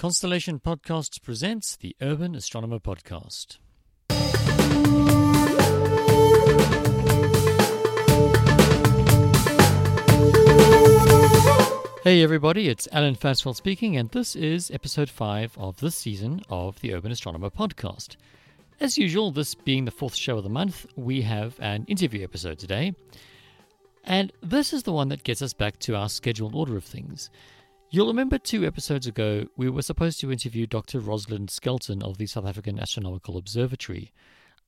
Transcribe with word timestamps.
Constellation 0.00 0.58
Podcasts 0.58 1.20
presents 1.22 1.76
the 1.76 1.94
Urban 2.00 2.34
Astronomer 2.34 2.78
Podcast. 2.78 3.58
Hey 12.02 12.22
everybody, 12.22 12.68
it's 12.68 12.88
Alan 12.90 13.14
Versfeld 13.14 13.56
speaking, 13.56 13.98
and 13.98 14.10
this 14.10 14.34
is 14.34 14.70
episode 14.70 15.10
5 15.10 15.58
of 15.58 15.80
this 15.80 15.96
season 15.96 16.40
of 16.48 16.80
the 16.80 16.94
Urban 16.94 17.12
Astronomer 17.12 17.50
Podcast. 17.50 18.16
As 18.80 18.96
usual, 18.96 19.30
this 19.30 19.54
being 19.54 19.84
the 19.84 19.90
fourth 19.90 20.14
show 20.14 20.38
of 20.38 20.44
the 20.44 20.48
month, 20.48 20.86
we 20.96 21.20
have 21.20 21.60
an 21.60 21.84
interview 21.88 22.24
episode 22.24 22.58
today. 22.58 22.94
And 24.04 24.32
this 24.42 24.72
is 24.72 24.84
the 24.84 24.92
one 24.92 25.10
that 25.10 25.24
gets 25.24 25.42
us 25.42 25.52
back 25.52 25.78
to 25.80 25.94
our 25.94 26.08
scheduled 26.08 26.54
order 26.54 26.78
of 26.78 26.84
things. 26.84 27.28
You'll 27.92 28.06
remember 28.06 28.38
two 28.38 28.64
episodes 28.64 29.08
ago, 29.08 29.46
we 29.56 29.68
were 29.68 29.82
supposed 29.82 30.20
to 30.20 30.30
interview 30.30 30.64
Dr. 30.64 31.00
Rosalind 31.00 31.50
Skelton 31.50 32.04
of 32.04 32.18
the 32.18 32.26
South 32.26 32.46
African 32.46 32.78
Astronomical 32.78 33.36
Observatory. 33.36 34.12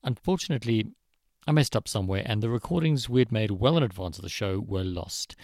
Unfortunately, 0.02 0.88
I 1.46 1.52
messed 1.52 1.76
up 1.76 1.86
somewhere, 1.86 2.24
and 2.26 2.42
the 2.42 2.50
recordings 2.50 3.08
we'd 3.08 3.30
made 3.30 3.52
well 3.52 3.76
in 3.76 3.84
advance 3.84 4.18
of 4.18 4.24
the 4.24 4.28
show 4.28 4.58
were 4.58 4.82
lost. 4.82 5.36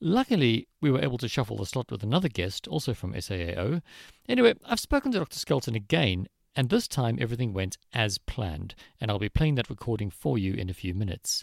Luckily, 0.00 0.68
we 0.80 0.92
were 0.92 1.02
able 1.02 1.18
to 1.18 1.26
shuffle 1.26 1.56
the 1.56 1.66
slot 1.66 1.90
with 1.90 2.04
another 2.04 2.28
guest, 2.28 2.68
also 2.68 2.94
from 2.94 3.14
SAAO. 3.14 3.82
Anyway, 4.28 4.54
I've 4.64 4.78
spoken 4.78 5.10
to 5.10 5.18
Dr. 5.18 5.40
Skelton 5.40 5.74
again, 5.74 6.28
and 6.54 6.68
this 6.68 6.86
time 6.86 7.18
everything 7.20 7.52
went 7.52 7.76
as 7.92 8.18
planned, 8.18 8.76
and 9.00 9.10
I'll 9.10 9.18
be 9.18 9.28
playing 9.28 9.56
that 9.56 9.68
recording 9.68 10.10
for 10.10 10.38
you 10.38 10.54
in 10.54 10.70
a 10.70 10.74
few 10.74 10.94
minutes. 10.94 11.42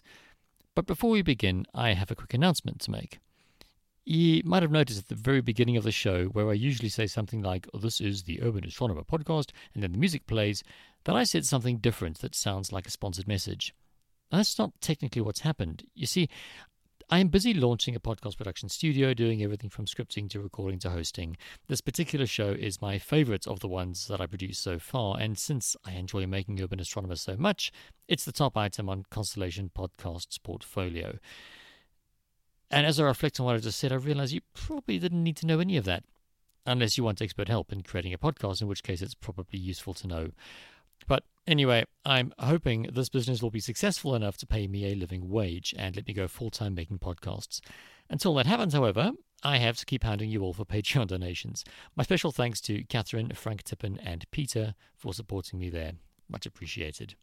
But 0.76 0.88
before 0.88 1.10
we 1.10 1.24
begin, 1.24 1.66
I 1.74 1.92
have 1.92 2.10
a 2.10 2.16
quick 2.16 2.34
announcement 2.34 2.80
to 2.84 2.92
make. 2.92 3.20
You 4.10 4.42
might 4.46 4.64
have 4.64 4.72
noticed 4.72 5.00
at 5.00 5.08
the 5.10 5.16
very 5.16 5.42
beginning 5.42 5.76
of 5.76 5.84
the 5.84 5.92
show, 5.92 6.28
where 6.28 6.50
I 6.50 6.54
usually 6.54 6.88
say 6.88 7.08
something 7.08 7.42
like, 7.42 7.68
oh, 7.74 7.80
This 7.80 8.00
is 8.00 8.24
the 8.24 8.42
Urban 8.42 8.64
Astronomer 8.64 9.04
podcast, 9.04 9.50
and 9.74 9.84
then 9.84 9.92
the 9.92 9.98
music 9.98 10.26
plays, 10.28 10.64
that 11.04 11.18
I 11.18 11.26
said 11.26 11.46
something 11.46 11.80
different 11.80 12.20
that 12.20 12.34
sounds 12.34 12.72
like 12.72 12.88
a 12.88 12.90
sponsored 12.90 13.28
message. 13.28 13.76
that's 14.32 14.58
not 14.58 14.72
technically 14.80 15.22
what's 15.22 15.42
happened. 15.42 15.84
You 15.94 16.06
see, 16.06 16.30
I 17.10 17.20
am 17.20 17.28
busy 17.28 17.54
launching 17.54 17.98
a 17.98 18.00
podcast 18.00 18.38
production 18.38 18.70
studio, 18.70 19.14
doing 19.14 19.44
everything 19.44 19.70
from 19.70 19.88
scripting 19.88 20.30
to 20.30 20.40
recording 20.40 20.80
to 20.80 20.90
hosting. 20.90 21.36
This 21.68 21.82
particular 21.82 22.28
show 22.28 22.52
is 22.52 22.82
my 22.82 23.00
favorite 23.00 23.46
of 23.46 23.60
the 23.60 23.68
ones 23.68 24.08
that 24.08 24.22
I 24.22 24.26
produced 24.26 24.64
so 24.64 24.80
far, 24.80 25.20
and 25.20 25.38
since 25.38 25.76
I 25.84 25.92
enjoy 25.92 26.26
making 26.28 26.62
Urban 26.62 26.80
Astronomer 26.80 27.18
so 27.18 27.36
much, 27.36 27.74
it's 28.08 28.24
the 28.24 28.32
top 28.32 28.56
item 28.56 28.88
on 28.88 29.04
Constellation 29.12 29.70
Podcast's 29.78 30.38
portfolio. 30.38 31.20
And 32.70 32.86
as 32.86 33.00
I 33.00 33.04
reflect 33.06 33.40
on 33.40 33.46
what 33.46 33.56
I 33.56 33.60
just 33.60 33.80
said, 33.80 33.92
I 33.92 33.96
realize 33.96 34.34
you 34.34 34.42
probably 34.54 35.00
didn't 35.00 35.24
need 35.24 35.38
to 35.38 35.46
know 35.46 35.60
any 35.60 35.78
of 35.78 35.86
that, 35.86 36.04
unless 36.66 36.98
you 36.98 37.04
want 37.04 37.22
expert 37.22 37.48
help 37.48 37.72
in 37.72 37.84
creating 37.84 38.14
a 38.14 38.18
podcast, 38.18 38.62
in 38.62 38.68
which 38.68 38.84
case 38.84 39.02
it's 39.02 39.16
probably 39.16 39.60
useful 39.60 39.94
to 39.96 40.08
know. 40.08 40.32
But 41.08 41.24
anyway, 41.46 41.86
I'm 42.06 42.34
hoping 42.40 42.90
this 42.92 43.10
business 43.10 43.42
will 43.42 43.52
be 43.52 43.60
successful 43.60 44.16
enough 44.16 44.38
to 44.38 44.48
pay 44.48 44.68
me 44.68 44.92
a 44.92 44.96
living 44.96 45.30
wage 45.30 45.74
and 45.78 45.96
let 45.96 46.08
me 46.08 46.14
go 46.14 46.28
full 46.28 46.50
time 46.50 46.76
making 46.76 47.00
podcasts. 47.00 47.62
Until 48.10 48.34
that 48.36 48.46
happens, 48.46 48.74
however, 48.74 49.12
I 49.44 49.58
have 49.58 49.78
to 49.78 49.86
keep 49.86 50.04
hounding 50.04 50.30
you 50.30 50.42
all 50.42 50.54
for 50.54 50.66
Patreon 50.66 51.08
donations. 51.08 51.64
My 51.96 52.04
special 52.04 52.32
thanks 52.32 52.60
to 52.62 52.84
Catherine, 52.86 53.32
Frank 53.34 53.64
Tippin, 53.64 54.00
and 54.04 54.30
Peter 54.32 54.76
for 54.96 55.14
supporting 55.14 55.60
me 55.60 55.70
there. 55.70 55.94
Much 56.30 56.46
appreciated. 56.46 57.16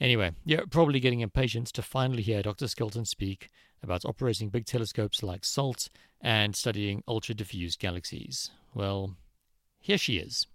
Anyway, 0.00 0.32
you're 0.44 0.66
probably 0.66 1.00
getting 1.00 1.20
impatient 1.20 1.66
to 1.68 1.82
finally 1.82 2.22
hear 2.22 2.42
Dr. 2.42 2.68
Skelton 2.68 3.04
speak 3.04 3.50
about 3.82 4.04
operating 4.04 4.48
big 4.48 4.64
telescopes 4.64 5.22
like 5.22 5.44
SALT 5.44 5.88
and 6.20 6.54
studying 6.54 7.02
ultra 7.08 7.34
diffuse 7.34 7.76
galaxies. 7.76 8.50
Well, 8.74 9.16
here 9.80 9.98
she 9.98 10.18
is. 10.18 10.46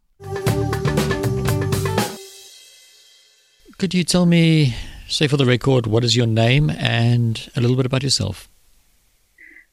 Could 3.77 3.93
you 3.93 4.05
tell 4.05 4.25
me, 4.25 4.75
say 5.09 5.27
for 5.27 5.35
the 5.35 5.45
record, 5.45 5.87
what 5.87 6.05
is 6.05 6.15
your 6.15 6.27
name 6.27 6.69
and 6.69 7.49
a 7.55 7.61
little 7.61 7.75
bit 7.75 7.85
about 7.85 8.03
yourself? 8.03 8.47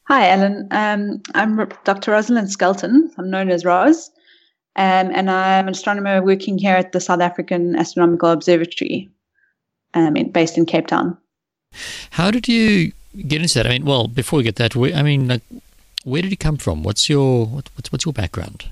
Hi, 0.07 0.27
Alan. 0.29 0.67
Um, 0.71 1.21
I'm 1.33 1.69
Dr. 1.85 2.11
Rosalind 2.11 2.51
Skelton. 2.51 3.09
I'm 3.17 3.29
known 3.29 3.49
as 3.49 3.63
Roz. 3.63 4.09
Um, 4.75 5.11
and 5.13 5.29
I'm 5.29 5.67
an 5.67 5.73
astronomer 5.73 6.21
working 6.21 6.57
here 6.57 6.75
at 6.75 6.91
the 6.91 6.99
South 6.99 7.21
African 7.21 7.75
Astronomical 7.77 8.29
Observatory 8.29 9.09
um, 9.93 10.15
in, 10.15 10.31
based 10.31 10.57
in 10.57 10.65
Cape 10.65 10.87
Town. 10.87 11.17
How 12.11 12.31
did 12.31 12.47
you 12.47 12.91
get 13.27 13.41
into 13.41 13.53
that? 13.55 13.65
I 13.65 13.69
mean, 13.69 13.85
well, 13.85 14.07
before 14.07 14.37
we 14.37 14.43
get 14.43 14.55
that, 14.57 14.75
I 14.75 15.01
mean, 15.03 15.27
like, 15.27 15.41
where 16.03 16.21
did 16.21 16.31
you 16.31 16.37
come 16.37 16.57
from? 16.57 16.83
What's 16.83 17.09
your 17.09 17.45
what's 17.45 17.91
what's 17.91 18.05
your 18.05 18.13
background? 18.13 18.65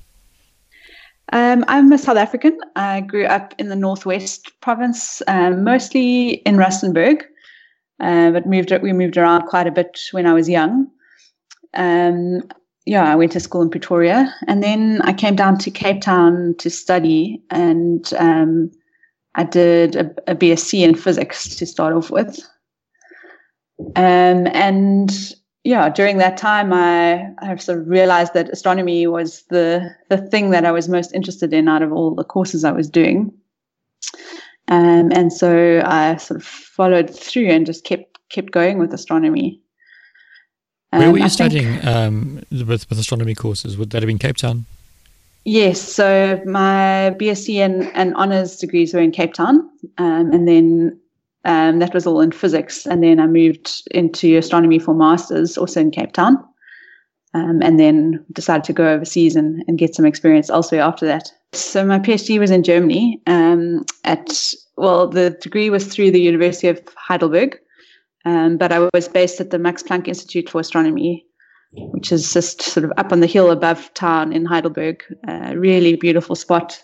Um, 1.32 1.64
I'm 1.68 1.92
a 1.92 1.98
South 1.98 2.18
African. 2.18 2.58
I 2.76 3.02
grew 3.02 3.26
up 3.26 3.54
in 3.60 3.70
the 3.70 3.76
Northwest 3.76 4.52
Province, 4.62 5.22
um, 5.28 5.64
mostly 5.64 6.42
in 6.46 6.56
Rustenburg, 6.56 7.22
uh, 8.00 8.32
but 8.32 8.48
moved 8.48 8.74
we 8.82 8.94
moved 8.94 9.18
around 9.18 9.48
quite 9.48 9.68
a 9.68 9.72
bit 9.72 10.00
when 10.12 10.26
I 10.26 10.34
was 10.34 10.50
young. 10.50 10.90
Um, 11.76 12.42
yeah, 12.86 13.12
I 13.12 13.16
went 13.16 13.32
to 13.34 13.40
school 13.40 13.62
in 13.62 13.70
Pretoria, 13.70 14.34
and 14.48 14.64
then 14.64 15.02
I 15.04 15.14
came 15.14 15.36
down 15.36 15.60
to 15.60 15.70
Cape 15.70 16.02
Town 16.02 16.56
to 16.58 16.70
study, 16.72 17.44
and 17.52 18.12
um, 18.18 18.72
I 19.40 19.44
did 19.44 19.96
a, 19.96 20.14
a 20.28 20.36
BSc 20.36 20.78
in 20.84 20.96
physics 20.96 21.56
to 21.56 21.66
start 21.66 21.94
off 21.94 22.12
with. 22.12 22.40
Um, 23.96 24.48
and 24.48 25.10
yeah, 25.64 25.88
during 25.88 26.18
that 26.18 26.36
time, 26.36 26.74
I, 26.74 27.32
I 27.40 27.56
sort 27.56 27.80
of 27.80 27.88
realized 27.88 28.34
that 28.34 28.50
astronomy 28.50 29.08
was 29.08 29.44
the, 29.44 29.96
the 30.10 30.18
thing 30.18 30.50
that 30.50 30.66
I 30.66 30.72
was 30.74 30.90
most 30.90 31.14
interested 31.14 31.54
in 31.54 31.70
out 31.70 31.82
of 31.82 31.94
all 31.94 32.14
the 32.14 32.26
courses 32.26 32.66
I 32.66 32.74
was 32.74 32.90
doing. 32.90 33.32
Um, 34.68 35.10
and 35.14 35.32
so 35.32 35.84
I 35.86 36.18
sort 36.18 36.42
of 36.42 36.46
followed 36.46 37.10
through 37.10 37.48
and 37.48 37.66
just 37.66 37.86
kept 37.86 38.20
kept 38.28 38.52
going 38.52 38.78
with 38.78 38.94
astronomy. 38.94 39.62
Um, 40.92 41.00
Where 41.00 41.12
were 41.12 41.18
you 41.18 41.24
I 41.24 41.30
studying 41.30 41.88
um, 41.88 42.44
with, 42.52 42.90
with 42.90 43.00
astronomy 43.00 43.36
courses? 43.36 43.78
Would 43.78 43.90
that 43.92 44.04
have 44.04 44.08
been 44.08 44.20
Cape 44.20 44.38
Town? 44.38 44.66
Yes, 45.46 45.82
so 45.82 46.42
my 46.46 47.16
BSc 47.20 47.56
and, 47.56 47.84
and 47.96 48.14
honors 48.16 48.58
degrees 48.58 48.94
were 48.94 49.00
in 49.00 49.12
Cape 49.12 49.34
Town, 49.34 49.70
um, 49.98 50.32
and 50.32 50.48
then 50.48 51.00
um, 51.46 51.80
that 51.80 51.94
was 51.94 52.06
all 52.06 52.22
in 52.22 52.32
physics. 52.32 52.86
And 52.86 53.04
then 53.04 53.20
I 53.20 53.28
moved 53.28 53.84
into 53.92 54.38
astronomy 54.38 54.80
for 54.80 54.94
masters, 54.94 55.58
also 55.58 55.80
in 55.80 55.92
Cape 55.92 56.12
Town, 56.12 56.38
um, 57.34 57.62
and 57.62 57.80
then 57.80 58.26
decided 58.34 58.66
to 58.66 58.74
go 58.74 58.88
overseas 58.90 59.36
and, 59.36 59.64
and 59.68 59.78
get 59.78 59.96
some 59.96 60.06
experience 60.06 60.50
elsewhere 60.50 60.82
after 60.82 61.06
that. 61.06 61.32
So 61.54 61.86
my 61.86 62.00
PhD 62.00 62.38
was 62.40 62.52
in 62.52 62.64
Germany. 62.64 63.22
Um, 63.26 63.86
at 64.04 64.54
well, 64.78 65.08
the 65.08 65.32
degree 65.42 65.70
was 65.70 65.88
through 65.88 66.12
the 66.12 66.22
University 66.22 66.68
of 66.68 66.82
Heidelberg, 66.96 67.58
um, 68.26 68.58
but 68.58 68.72
I 68.72 68.88
was 68.94 69.08
based 69.08 69.40
at 69.40 69.50
the 69.50 69.60
Max 69.60 69.84
Planck 69.84 70.08
Institute 70.08 70.50
for 70.50 70.60
Astronomy 70.60 71.26
which 71.72 72.12
is 72.12 72.34
just 72.34 72.62
sort 72.62 72.84
of 72.84 72.92
up 72.98 73.12
on 73.12 73.20
the 73.20 73.28
hill 73.28 73.52
above 73.52 73.94
town 73.94 74.34
in 74.34 74.46
Heidelberg. 74.46 75.04
A 75.28 75.58
really 75.58 75.96
beautiful 75.96 76.36
spot 76.36 76.82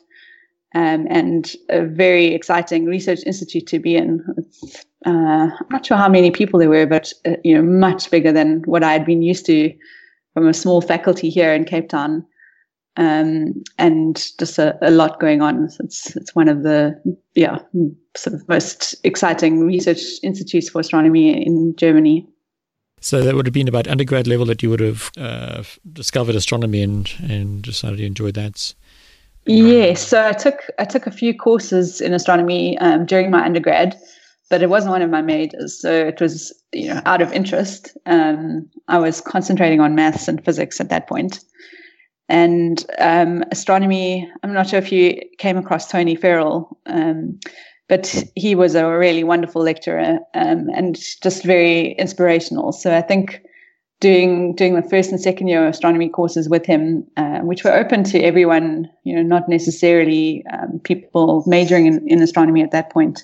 um, 0.75 1.07
and 1.09 1.53
a 1.69 1.85
very 1.85 2.28
exciting 2.28 2.85
research 2.85 3.19
institute 3.25 3.66
to 3.68 3.79
be 3.79 3.96
in. 3.96 4.23
Uh, 5.06 5.50
I'm 5.50 5.68
not 5.72 5.85
sure 5.85 5.97
how 5.97 6.09
many 6.09 6.31
people 6.31 6.59
there 6.59 6.69
were, 6.69 6.85
but 6.85 7.13
uh, 7.25 7.35
you 7.44 7.56
know, 7.56 7.62
much 7.62 8.12
bigger 8.12 8.31
than 8.31 8.62
what 8.66 8.84
I 8.84 8.91
had 8.91 9.06
been 9.06 9.22
used 9.22 9.46
to 9.46 9.73
from 10.34 10.47
a 10.47 10.53
small 10.53 10.81
faculty 10.81 11.29
here 11.29 11.53
in 11.53 11.63
Cape 11.63 11.90
Town. 11.90 12.25
Um, 12.97 13.63
and 13.78 14.16
just 14.40 14.57
a, 14.57 14.78
a, 14.81 14.90
lot 14.90 15.19
going 15.19 15.41
on. 15.41 15.67
It's 15.79 16.16
it's 16.16 16.34
one 16.34 16.47
of 16.47 16.63
the 16.63 16.96
yeah 17.35 17.59
sort 18.16 18.35
of 18.35 18.47
most 18.47 18.96
exciting 19.03 19.66
research 19.66 20.00
institutes 20.23 20.69
for 20.69 20.79
astronomy 20.79 21.46
in 21.46 21.75
Germany. 21.75 22.25
So 23.05 23.21
that 23.21 23.35
would 23.35 23.45
have 23.45 23.53
been 23.53 23.67
about 23.67 23.88
undergrad 23.88 24.25
level 24.25 24.47
that 24.47 24.63
you 24.63 24.71
would 24.71 24.79
have 24.79 25.11
uh, 25.16 25.61
discovered 25.93 26.33
astronomy 26.33 26.81
and, 26.81 27.07
and 27.21 27.61
decided 27.61 27.99
you 27.99 28.07
enjoyed 28.07 28.33
that. 28.33 28.73
Yes, 29.45 30.07
so 30.07 30.28
I 30.28 30.31
took 30.31 30.72
I 30.79 30.85
took 30.85 31.05
a 31.05 31.11
few 31.11 31.37
courses 31.37 32.02
in 32.02 32.16
astronomy 32.16 32.79
um, 32.79 33.05
during 33.05 33.29
my 33.29 33.46
undergrad, 33.46 33.96
but 34.49 34.63
it 34.63 34.72
wasn't 34.72 34.93
one 34.93 35.03
of 35.03 35.11
my 35.11 35.22
majors. 35.22 35.79
So 35.79 35.91
it 35.91 36.19
was 36.19 36.52
you 36.73 36.87
know 36.87 37.02
out 37.05 37.22
of 37.22 37.31
interest. 37.31 37.96
Um, 38.07 38.67
I 38.87 38.97
was 38.97 39.22
concentrating 39.22 39.81
on 39.81 39.93
maths 39.93 40.28
and 40.28 40.43
physics 40.43 40.81
at 40.81 40.90
that 40.90 41.05
point, 41.05 41.41
and 42.28 42.84
um, 42.97 43.43
astronomy. 43.52 44.28
I'm 44.41 44.52
not 44.52 44.67
sure 44.67 44.79
if 44.79 44.91
you 44.91 45.22
came 45.37 45.57
across 45.57 45.91
Tony 45.91 46.17
Fairall. 46.17 46.75
But 47.87 48.23
he 48.35 48.55
was 48.55 48.73
a 48.73 48.97
really 48.97 49.23
wonderful 49.23 49.61
lecturer 49.61 50.20
um, 50.34 50.70
and 50.73 50.96
just 51.22 51.43
very 51.43 51.91
inspirational. 51.93 52.72
So 52.72 52.96
I 52.96 53.02
think 53.02 53.41
doing 53.99 54.55
doing 54.55 54.76
the 54.76 54.90
first 54.90 55.11
and 55.11 55.22
second 55.22 55.47
year 55.47 55.67
astronomy 55.67 56.09
courses 56.09 56.49
with 56.49 56.66
him, 56.66 57.05
uh, 57.17 57.40
which 57.40 57.64
were 57.64 57.73
open 57.73 58.03
to 58.05 58.20
everyone, 58.20 58.90
you 59.03 59.16
know, 59.16 59.22
not 59.22 59.47
necessarily 59.47 60.43
um, 60.52 60.79
people 60.84 61.43
majoring 61.46 61.85
in, 61.85 62.08
in 62.08 62.22
astronomy 62.22 62.64
at 62.64 62.72
that 62.72 62.91
point. 62.91 63.23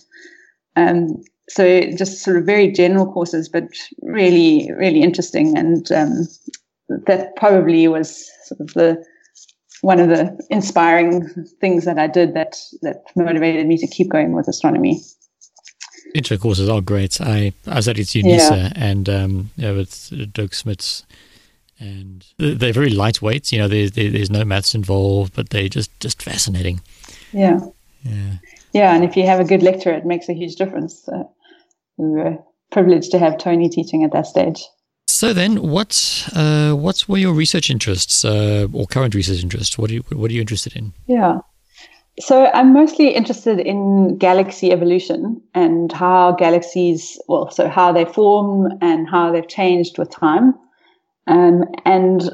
Um, 0.76 1.22
so 1.50 1.82
just 1.92 2.22
sort 2.22 2.38
of 2.38 2.46
very 2.46 2.72
general 2.72 3.12
courses, 3.12 3.50
but 3.50 3.66
really, 4.02 4.72
really 4.78 5.02
interesting. 5.02 5.58
And 5.58 5.92
um, 5.92 6.28
that 7.08 7.36
probably 7.36 7.88
was 7.88 8.30
sort 8.46 8.62
of 8.62 8.74
the 8.74 9.04
one 9.82 10.00
of 10.00 10.10
the 10.10 10.40
inspiring 10.50 11.28
things 11.60 11.86
that 11.86 12.00
I 12.00 12.08
did 12.08 12.34
that 12.36 12.58
that 12.82 13.04
motivated 13.16 13.68
me 13.68 13.78
to 13.78 13.88
keep 13.88 14.10
going 14.10 14.34
with 14.34 14.48
astronomy. 14.48 15.02
Intro 16.14 16.38
courses 16.38 16.70
are 16.70 16.82
great. 16.82 17.22
I, 17.22 17.54
I 17.68 17.76
was 17.76 17.88
at 17.88 17.96
UNISA 17.96 18.24
yeah. 18.24 18.72
and 18.76 19.10
um, 19.10 19.50
yeah, 19.56 19.72
with 19.72 20.34
Doug 20.34 20.54
Smith's, 20.54 21.06
and 21.80 22.26
they're 22.38 22.74
very 22.74 22.90
lightweight. 22.90 23.52
You 23.52 23.60
know, 23.60 23.68
there's 23.68 23.92
there's 23.92 24.30
no 24.30 24.46
maths 24.46 24.76
involved, 24.76 25.34
but 25.36 25.50
they're 25.50 25.70
just 25.70 25.98
just 26.00 26.22
fascinating. 26.22 26.82
Yeah. 27.32 27.60
Yeah. 28.04 28.34
Yeah, 28.74 28.96
and 28.96 29.04
if 29.04 29.18
you 29.18 29.26
have 29.26 29.40
a 29.40 29.44
good 29.44 29.64
lecturer, 29.64 29.94
it 29.94 30.06
makes 30.06 30.30
a 30.30 30.34
huge 30.34 30.56
difference. 30.56 31.04
So 31.04 31.30
we 31.98 32.10
were 32.10 32.38
privileged 32.72 33.12
to 33.12 33.20
have 33.20 33.38
Tony 33.38 33.70
teaching 33.70 34.04
at 34.04 34.14
that 34.14 34.28
stage. 34.28 34.64
So 35.22 35.34
then, 35.34 35.58
what 35.58 36.28
uh, 36.36 36.72
what 36.72 37.08
were 37.08 37.20
your 37.20 37.36
research 37.36 37.70
interests 37.70 38.26
uh, 38.26 38.66
or 38.74 38.88
current 38.88 39.14
research 39.14 39.44
interests? 39.44 39.78
What 39.78 39.92
are 39.92 39.94
you 39.94 40.04
what 40.10 40.32
are 40.32 40.34
you 40.34 40.42
interested 40.42 40.76
in? 40.76 40.94
Yeah. 41.06 41.42
So 42.20 42.48
I'm 42.56 42.74
mostly 42.74 43.10
interested 43.10 43.60
in 43.60 44.18
galaxy 44.18 44.72
evolution 44.72 45.40
and 45.54 45.92
how 45.92 46.32
galaxies, 46.32 47.20
well, 47.28 47.52
so 47.52 47.70
how 47.70 47.92
they 47.92 48.04
form 48.04 48.72
and 48.82 49.08
how 49.08 49.32
they've 49.32 49.48
changed 49.48 50.00
with 50.00 50.10
time. 50.10 50.56
Um, 51.28 51.66
and 51.86 52.32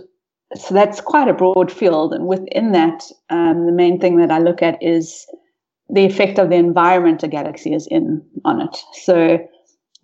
so 0.55 0.73
that's 0.73 1.01
quite 1.01 1.27
a 1.27 1.33
broad 1.33 1.69
field. 1.69 2.13
And 2.13 2.25
within 2.25 2.71
that, 2.71 3.03
um, 3.29 3.65
the 3.65 3.73
main 3.73 3.99
thing 3.99 4.15
that 4.15 4.31
I 4.31 4.39
look 4.39 4.61
at 4.61 4.81
is 4.81 5.27
the 5.89 6.05
effect 6.05 6.39
of 6.39 6.49
the 6.49 6.55
environment 6.55 7.21
a 7.21 7.27
galaxy 7.27 7.73
is 7.73 7.85
in 7.91 8.25
on 8.45 8.61
it. 8.61 8.77
So 8.93 9.45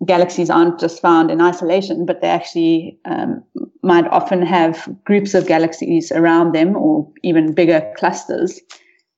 galaxies 0.06 0.50
aren't 0.50 0.80
just 0.80 1.00
found 1.00 1.30
in 1.30 1.40
isolation, 1.40 2.06
but 2.06 2.20
they 2.20 2.28
actually 2.28 2.98
um, 3.04 3.42
might 3.82 4.06
often 4.08 4.44
have 4.44 4.88
groups 5.04 5.34
of 5.34 5.46
galaxies 5.46 6.10
around 6.12 6.54
them 6.54 6.76
or 6.76 7.10
even 7.22 7.54
bigger 7.54 7.92
clusters, 7.96 8.60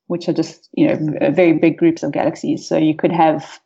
which 0.07 0.29
are 0.29 0.33
just, 0.33 0.69
you 0.75 0.87
know, 0.87 1.31
very 1.31 1.53
big 1.55 1.79
groups 1.79 2.03
of 2.03 2.13
galaxies. 2.13 2.67
So 2.69 2.77
you 2.77 2.95
could 2.95 3.13
have 3.13 3.61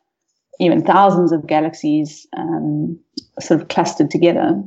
even 0.59 0.83
thousands 0.83 1.31
of 1.31 1.47
galaxies 1.47 2.27
um, 2.37 2.99
sort 3.39 3.61
of 3.61 3.67
clustered 3.67 4.11
together. 4.11 4.61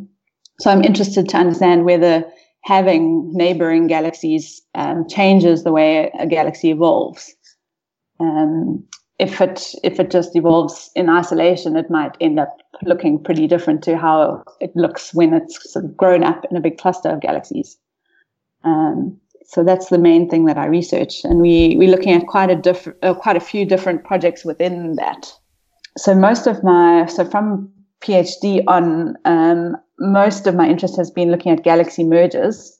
So 0.60 0.70
I'm 0.70 0.84
interested 0.84 1.28
to 1.28 1.36
understand 1.36 1.84
whether 1.84 2.24
having 2.62 3.30
neighboring 3.32 3.86
galaxies 3.86 4.62
um, 4.74 5.06
changes 5.08 5.64
the 5.64 5.72
way 5.72 6.10
a 6.18 6.26
galaxy 6.26 6.70
evolves. 6.70 7.34
Um, 8.20 8.84
if 9.24 9.40
it 9.40 9.74
if 9.82 9.98
it 9.98 10.10
just 10.10 10.36
evolves 10.36 10.90
in 10.94 11.08
isolation, 11.08 11.76
it 11.76 11.90
might 11.90 12.16
end 12.20 12.38
up 12.38 12.56
looking 12.82 13.22
pretty 13.22 13.46
different 13.46 13.82
to 13.84 13.96
how 13.96 14.44
it 14.60 14.72
looks 14.76 15.14
when 15.14 15.32
it's 15.32 15.72
sort 15.72 15.84
of 15.86 15.96
grown 15.96 16.22
up 16.22 16.44
in 16.50 16.56
a 16.56 16.60
big 16.60 16.76
cluster 16.78 17.08
of 17.08 17.20
galaxies. 17.20 17.78
Um, 18.64 19.18
so 19.46 19.64
that's 19.64 19.88
the 19.88 19.98
main 19.98 20.28
thing 20.28 20.44
that 20.46 20.58
I 20.58 20.66
research, 20.66 21.24
and 21.24 21.40
we 21.40 21.76
we're 21.78 21.90
looking 21.90 22.12
at 22.12 22.26
quite 22.26 22.50
a 22.50 22.56
different, 22.56 22.98
uh, 23.02 23.14
quite 23.14 23.36
a 23.36 23.40
few 23.40 23.64
different 23.64 24.04
projects 24.04 24.44
within 24.44 24.96
that. 24.96 25.32
So 25.96 26.14
most 26.14 26.46
of 26.46 26.62
my 26.62 27.06
so 27.06 27.24
from 27.24 27.70
PhD 28.02 28.62
on, 28.66 29.16
um, 29.24 29.76
most 29.98 30.46
of 30.46 30.54
my 30.54 30.68
interest 30.68 30.96
has 30.96 31.10
been 31.10 31.30
looking 31.30 31.52
at 31.52 31.64
galaxy 31.64 32.04
mergers. 32.04 32.78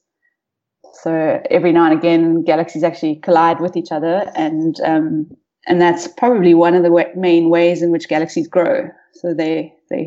So 1.01 1.41
every 1.49 1.71
now 1.71 1.85
and 1.85 1.97
again, 1.97 2.43
galaxies 2.43 2.83
actually 2.83 3.15
collide 3.17 3.59
with 3.59 3.75
each 3.77 3.91
other, 3.91 4.31
and 4.35 4.79
um, 4.81 5.27
and 5.67 5.81
that's 5.81 6.07
probably 6.07 6.53
one 6.53 6.75
of 6.75 6.83
the 6.83 7.11
main 7.15 7.49
ways 7.49 7.81
in 7.81 7.91
which 7.91 8.07
galaxies 8.07 8.47
grow. 8.47 8.89
So 9.13 9.33
they, 9.33 9.73
they, 9.89 10.01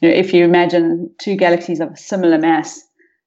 you 0.00 0.08
know, 0.08 0.14
if 0.14 0.34
you 0.34 0.44
imagine 0.44 1.10
two 1.18 1.36
galaxies 1.36 1.80
of 1.80 1.98
similar 1.98 2.38
mass 2.38 2.82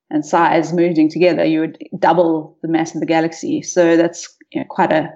and 0.09 0.25
size 0.25 0.73
merging 0.73 1.09
together, 1.09 1.45
you 1.45 1.61
would 1.61 1.77
double 1.97 2.57
the 2.61 2.67
mass 2.67 2.93
of 2.93 2.99
the 2.99 3.07
galaxy. 3.07 3.61
So 3.61 3.97
that's 3.97 4.37
you 4.51 4.61
know, 4.61 4.67
quite 4.69 4.91
a, 4.91 5.13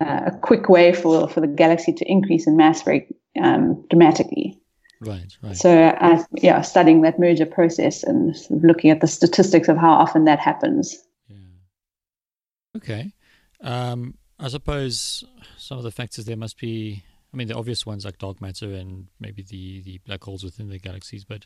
a 0.00 0.32
quick 0.42 0.68
way 0.68 0.92
for, 0.92 1.28
for 1.28 1.40
the 1.40 1.46
galaxy 1.46 1.92
to 1.94 2.10
increase 2.10 2.46
in 2.46 2.56
mass 2.56 2.82
very 2.82 3.06
um, 3.40 3.84
dramatically. 3.90 4.60
Right, 5.00 5.36
right. 5.42 5.56
So, 5.56 5.70
uh, 5.70 6.22
yeah, 6.34 6.60
studying 6.60 7.02
that 7.02 7.18
merger 7.18 7.46
process 7.46 8.02
and 8.02 8.36
sort 8.36 8.58
of 8.58 8.64
looking 8.64 8.90
at 8.90 9.00
the 9.00 9.06
statistics 9.06 9.68
of 9.68 9.76
how 9.76 9.92
often 9.92 10.24
that 10.24 10.40
happens. 10.40 10.96
Yeah. 11.28 11.36
Okay. 12.76 13.12
Um, 13.60 14.14
I 14.40 14.48
suppose 14.48 15.24
some 15.56 15.78
of 15.78 15.84
the 15.84 15.90
factors 15.90 16.24
there 16.24 16.36
must 16.36 16.58
be. 16.58 17.02
I 17.32 17.36
mean, 17.36 17.48
the 17.48 17.56
obvious 17.56 17.84
ones 17.84 18.06
like 18.06 18.16
dark 18.16 18.40
matter 18.40 18.72
and 18.72 19.06
maybe 19.20 19.42
the, 19.42 19.82
the 19.82 19.98
black 20.06 20.24
holes 20.24 20.42
within 20.42 20.70
the 20.70 20.78
galaxies. 20.78 21.24
But 21.24 21.44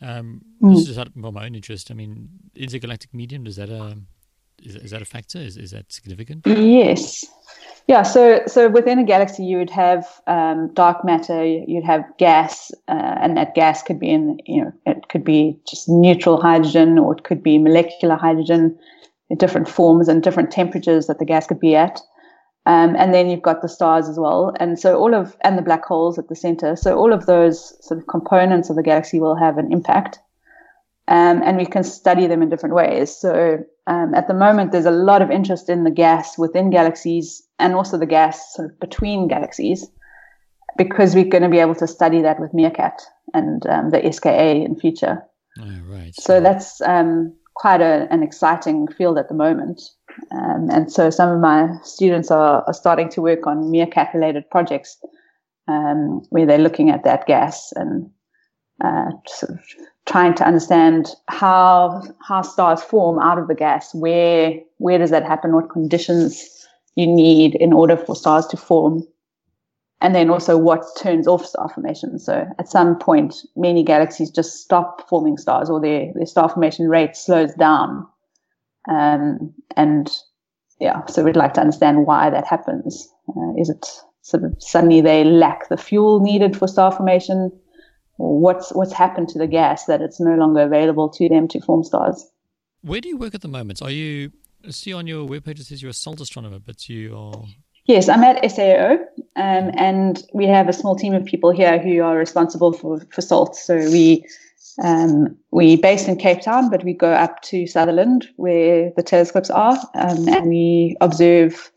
um, 0.00 0.42
mm. 0.62 0.76
this 0.76 0.88
is 0.88 0.96
for 0.96 1.32
my 1.32 1.46
own 1.46 1.56
interest. 1.56 1.90
I 1.90 1.94
mean, 1.94 2.28
intergalactic 2.54 3.12
medium 3.12 3.42
does 3.42 3.56
that 3.56 3.68
a 3.68 3.96
is, 4.62 4.74
is 4.76 4.90
that 4.90 5.02
a 5.02 5.04
factor? 5.04 5.38
Is 5.38 5.56
is 5.56 5.70
that 5.70 5.92
significant? 5.92 6.46
Yes. 6.46 7.24
Yeah. 7.86 8.02
So 8.02 8.42
so 8.46 8.68
within 8.68 8.98
a 8.98 9.04
galaxy, 9.04 9.44
you 9.44 9.58
would 9.58 9.70
have 9.70 10.06
um, 10.26 10.72
dark 10.74 11.04
matter. 11.04 11.44
You'd 11.44 11.84
have 11.84 12.04
gas, 12.18 12.72
uh, 12.88 13.16
and 13.20 13.36
that 13.36 13.54
gas 13.54 13.82
could 13.82 14.00
be 14.00 14.10
in 14.10 14.38
you 14.46 14.64
know 14.64 14.72
it 14.86 15.08
could 15.08 15.24
be 15.24 15.58
just 15.68 15.88
neutral 15.88 16.40
hydrogen, 16.40 16.98
or 16.98 17.16
it 17.16 17.24
could 17.24 17.42
be 17.42 17.58
molecular 17.58 18.16
hydrogen 18.16 18.78
in 19.30 19.38
different 19.38 19.68
forms 19.68 20.08
and 20.08 20.22
different 20.22 20.50
temperatures 20.50 21.06
that 21.06 21.18
the 21.18 21.24
gas 21.24 21.46
could 21.46 21.60
be 21.60 21.76
at. 21.76 22.00
Um, 22.68 22.96
and 22.96 23.14
then 23.14 23.30
you've 23.30 23.40
got 23.40 23.62
the 23.62 23.68
stars 23.68 24.10
as 24.10 24.18
well. 24.18 24.52
And 24.60 24.78
so 24.78 24.98
all 24.98 25.14
of, 25.14 25.34
and 25.40 25.56
the 25.56 25.62
black 25.62 25.86
holes 25.86 26.18
at 26.18 26.28
the 26.28 26.36
center. 26.36 26.76
So 26.76 26.98
all 26.98 27.14
of 27.14 27.24
those 27.24 27.74
sort 27.80 27.98
of 27.98 28.06
components 28.08 28.68
of 28.68 28.76
the 28.76 28.82
galaxy 28.82 29.20
will 29.20 29.36
have 29.36 29.56
an 29.56 29.72
impact. 29.72 30.18
Um, 31.08 31.42
and 31.42 31.56
we 31.56 31.64
can 31.64 31.82
study 31.82 32.26
them 32.26 32.42
in 32.42 32.50
different 32.50 32.74
ways. 32.74 33.16
So 33.16 33.64
um, 33.86 34.14
at 34.14 34.28
the 34.28 34.34
moment, 34.34 34.72
there's 34.72 34.84
a 34.84 34.90
lot 34.90 35.22
of 35.22 35.30
interest 35.30 35.70
in 35.70 35.84
the 35.84 35.90
gas 35.90 36.36
within 36.36 36.68
galaxies 36.68 37.42
and 37.58 37.74
also 37.74 37.96
the 37.96 38.04
gas 38.04 38.52
sort 38.54 38.70
of 38.70 38.78
between 38.80 39.28
galaxies 39.28 39.88
because 40.76 41.14
we're 41.14 41.24
going 41.24 41.44
to 41.44 41.48
be 41.48 41.60
able 41.60 41.74
to 41.76 41.86
study 41.86 42.20
that 42.20 42.38
with 42.38 42.52
MeerKAT 42.52 43.00
and 43.32 43.66
um, 43.66 43.88
the 43.88 44.12
SKA 44.12 44.62
in 44.62 44.78
future. 44.78 45.22
Oh, 45.58 45.80
right. 45.86 46.12
So 46.14 46.38
that's 46.38 46.82
um, 46.82 47.34
quite 47.54 47.80
a, 47.80 48.06
an 48.10 48.22
exciting 48.22 48.88
field 48.88 49.16
at 49.16 49.28
the 49.28 49.34
moment. 49.34 49.80
Um, 50.30 50.68
and 50.70 50.92
so 50.92 51.10
some 51.10 51.30
of 51.30 51.40
my 51.40 51.70
students 51.82 52.30
are, 52.30 52.62
are 52.66 52.74
starting 52.74 53.08
to 53.10 53.22
work 53.22 53.46
on 53.46 53.70
MeerKAT 53.72 54.12
related 54.14 54.48
projects 54.50 54.98
um, 55.68 56.22
where 56.30 56.46
they're 56.46 56.58
looking 56.58 56.90
at 56.90 57.04
that 57.04 57.26
gas 57.26 57.72
and 57.76 58.10
uh, 58.84 59.10
sort 59.26 59.52
of 59.52 59.60
trying 60.06 60.34
to 60.34 60.46
understand 60.46 61.10
how 61.28 62.02
how 62.26 62.42
stars 62.42 62.82
form 62.82 63.18
out 63.18 63.38
of 63.38 63.48
the 63.48 63.54
gas. 63.54 63.94
Where 63.94 64.54
where 64.78 64.98
does 64.98 65.10
that 65.10 65.26
happen? 65.26 65.52
What 65.52 65.70
conditions 65.70 66.66
you 66.96 67.06
need 67.06 67.54
in 67.56 67.72
order 67.72 67.96
for 67.96 68.16
stars 68.16 68.46
to 68.48 68.56
form? 68.56 69.06
And 70.00 70.14
then 70.14 70.30
also 70.30 70.56
what 70.56 70.84
turns 70.96 71.26
off 71.26 71.44
star 71.44 71.68
formation. 71.68 72.20
So 72.20 72.46
at 72.58 72.68
some 72.68 72.96
point, 72.96 73.34
many 73.56 73.82
galaxies 73.82 74.30
just 74.30 74.62
stop 74.62 75.08
forming 75.08 75.36
stars 75.36 75.68
or 75.68 75.80
their, 75.80 76.12
their 76.14 76.26
star 76.26 76.48
formation 76.48 76.88
rate 76.88 77.16
slows 77.16 77.52
down 77.54 78.06
um, 78.88 79.54
and 79.76 80.10
yeah, 80.80 81.04
so 81.06 81.24
we'd 81.24 81.36
like 81.36 81.54
to 81.54 81.60
understand 81.60 82.06
why 82.06 82.30
that 82.30 82.46
happens. 82.46 83.08
Uh, 83.28 83.54
is 83.58 83.68
it 83.68 83.86
sort 84.22 84.44
of 84.44 84.54
suddenly 84.58 85.00
they 85.00 85.24
lack 85.24 85.68
the 85.68 85.76
fuel 85.76 86.20
needed 86.20 86.56
for 86.56 86.68
star 86.68 86.92
formation? 86.92 87.50
What's 88.16 88.72
what's 88.74 88.92
happened 88.92 89.28
to 89.30 89.38
the 89.38 89.46
gas 89.46 89.86
that 89.86 90.00
it's 90.00 90.20
no 90.20 90.34
longer 90.34 90.60
available 90.60 91.08
to 91.10 91.28
them 91.28 91.48
to 91.48 91.60
form 91.60 91.84
stars? 91.84 92.26
Where 92.82 93.00
do 93.00 93.08
you 93.08 93.16
work 93.16 93.34
at 93.34 93.42
the 93.42 93.48
moment? 93.48 93.82
Are 93.82 93.90
you 93.90 94.32
I 94.66 94.70
see 94.70 94.92
on 94.92 95.06
your 95.06 95.28
webpage 95.28 95.60
it 95.60 95.66
says 95.66 95.82
you're 95.82 95.90
a 95.90 95.94
SALT 95.94 96.20
astronomer, 96.20 96.58
but 96.58 96.88
you 96.88 97.16
are 97.16 97.44
Yes, 97.86 98.10
I'm 98.10 98.22
at 98.22 98.42
SAAO, 98.42 98.98
um, 99.36 99.70
and 99.78 100.22
we 100.34 100.46
have 100.46 100.68
a 100.68 100.74
small 100.74 100.94
team 100.94 101.14
of 101.14 101.24
people 101.24 101.50
here 101.50 101.78
who 101.78 102.02
are 102.02 102.18
responsible 102.18 102.74
for, 102.74 103.00
for 103.10 103.22
SALT. 103.22 103.56
So 103.56 103.76
we 103.76 104.26
um, 104.82 105.36
we 105.50 105.76
based 105.76 106.08
in 106.08 106.16
Cape 106.16 106.40
Town, 106.40 106.70
but 106.70 106.84
we 106.84 106.92
go 106.92 107.12
up 107.12 107.42
to 107.42 107.66
Sutherland 107.66 108.28
where 108.36 108.92
the 108.96 109.02
telescopes 109.02 109.50
are, 109.50 109.76
um, 109.94 110.28
and 110.28 110.48
we 110.48 110.96
observe. 111.00 111.70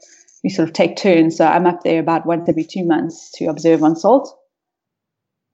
We 0.44 0.50
sort 0.50 0.68
of 0.68 0.74
take 0.74 0.98
turns. 0.98 1.38
So 1.38 1.46
I'm 1.46 1.68
up 1.68 1.84
there 1.84 2.00
about 2.00 2.26
once 2.26 2.50
every 2.50 2.64
two 2.64 2.84
months 2.84 3.30
to 3.36 3.46
observe 3.46 3.84
on 3.84 3.96
SALT, 3.96 4.28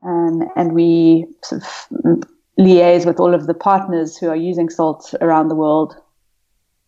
um, 0.02 0.44
and 0.56 0.74
we 0.74 1.28
sort 1.44 1.62
of 1.62 2.24
liaise 2.58 3.06
with 3.06 3.20
all 3.20 3.34
of 3.34 3.48
the 3.48 3.54
partners 3.54 4.18
who 4.18 4.30
are 4.30 4.36
using 4.36 4.70
SALT 4.70 5.14
around 5.20 5.50
the 5.50 5.56
world, 5.56 5.96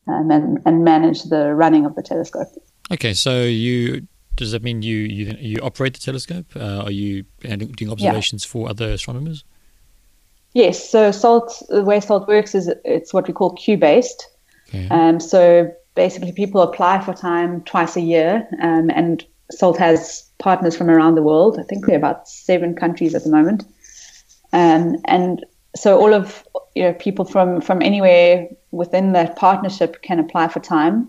um, 0.07 0.31
and 0.31 0.59
and 0.65 0.83
manage 0.83 1.23
the 1.23 1.53
running 1.53 1.85
of 1.85 1.95
the 1.95 2.03
telescope. 2.03 2.47
Okay, 2.91 3.13
so 3.13 3.43
you 3.43 4.07
does 4.35 4.51
that 4.51 4.63
mean 4.63 4.81
you 4.81 4.97
you 4.97 5.35
you 5.39 5.57
operate 5.61 5.93
the 5.93 5.99
telescope? 5.99 6.47
Uh, 6.55 6.83
are 6.83 6.91
you 6.91 7.23
doing 7.43 7.91
observations 7.91 8.45
yeah. 8.45 8.51
for 8.51 8.69
other 8.69 8.91
astronomers? 8.91 9.43
Yes, 10.59 10.89
so 10.89 11.09
SALT, 11.09 11.63
the 11.69 11.85
way 11.85 12.01
SALT 12.01 12.27
works 12.27 12.53
is 12.53 12.69
it's 12.83 13.13
what 13.13 13.25
we 13.25 13.33
call 13.33 13.51
queue 13.51 13.77
based. 13.77 14.27
Okay. 14.67 14.89
Um, 14.89 15.21
so 15.21 15.71
basically, 15.95 16.33
people 16.33 16.61
apply 16.61 16.99
for 16.99 17.13
time 17.13 17.61
twice 17.61 17.95
a 17.95 18.01
year, 18.01 18.45
um, 18.61 18.89
and 18.89 19.23
SALT 19.51 19.77
has 19.77 20.29
partners 20.37 20.75
from 20.75 20.89
around 20.89 21.15
the 21.15 21.23
world. 21.23 21.57
I 21.57 21.63
think 21.63 21.87
we're 21.87 21.95
about 21.95 22.27
seven 22.27 22.75
countries 22.75 23.15
at 23.15 23.23
the 23.23 23.29
moment, 23.29 23.63
um, 24.51 24.97
and 25.05 25.45
so 25.77 25.97
all 25.97 26.13
of 26.13 26.45
you 26.75 26.83
know 26.83 26.93
people 26.93 27.23
from 27.23 27.61
from 27.61 27.81
anywhere 27.81 28.49
within 28.71 29.13
that 29.13 29.37
partnership 29.37 30.01
can 30.01 30.19
apply 30.19 30.49
for 30.49 30.59
time. 30.59 31.07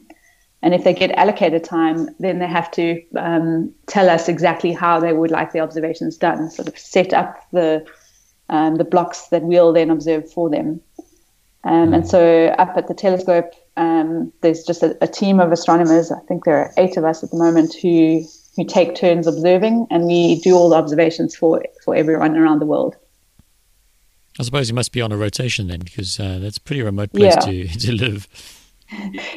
And 0.63 0.75
if 0.75 0.85
they 0.85 0.95
get 0.95 1.11
allocated 1.13 1.65
time, 1.65 2.09
then 2.21 2.39
they 2.39 2.47
have 2.47 2.71
to 2.73 3.03
um, 3.17 3.75
tell 3.89 4.09
us 4.09 4.29
exactly 4.29 4.73
how 4.73 5.01
they 5.01 5.13
would 5.13 5.33
like 5.33 5.53
the 5.53 5.61
observations 5.61 6.19
done, 6.19 6.51
sort 6.51 6.69
of 6.69 6.79
set 6.79 7.13
up 7.13 7.35
the 7.51 7.85
um, 8.51 8.77
the 8.77 8.85
blocks 8.85 9.29
that 9.29 9.43
we'll 9.43 9.73
then 9.73 9.91
observe 9.91 10.31
for 10.31 10.51
them. 10.51 10.81
Um, 11.65 11.93
and 11.93 12.09
so 12.09 12.47
up 12.59 12.77
at 12.77 12.89
the 12.89 12.95
telescope, 12.95 13.53
um, 13.77 14.33
there's 14.41 14.65
just 14.65 14.83
a, 14.83 14.97
a, 15.03 15.07
team 15.07 15.41
of 15.41 15.53
astronomers. 15.53 16.11
I 16.11 16.19
think 16.21 16.45
there 16.45 16.57
are 16.57 16.73
eight 16.77 16.97
of 16.97 17.05
us 17.05 17.23
at 17.23 17.31
the 17.31 17.37
moment 17.37 17.75
who 17.75 18.25
who 18.57 18.65
take 18.65 18.95
turns 18.95 19.27
observing, 19.27 19.87
and 19.91 20.07
we 20.07 20.41
do 20.41 20.55
all 20.55 20.71
the 20.71 20.77
observations 20.77 21.37
for 21.37 21.63
for 21.85 21.95
everyone 21.95 22.37
around 22.37 22.61
the 22.61 22.67
world. 22.67 22.97
I 24.39 24.43
suppose 24.43 24.69
you 24.69 24.75
must 24.75 24.93
be 24.93 25.03
on 25.03 25.13
a 25.13 25.17
rotation 25.17 25.69
then, 25.69 25.81
because 25.81 26.19
uh, 26.19 26.39
that's 26.41 26.57
a 26.57 26.61
pretty 26.61 26.83
remote 26.83 27.13
place 27.13 27.35
yeah. 27.35 27.41
to 27.41 27.69
to 27.79 27.93
live. 27.93 28.27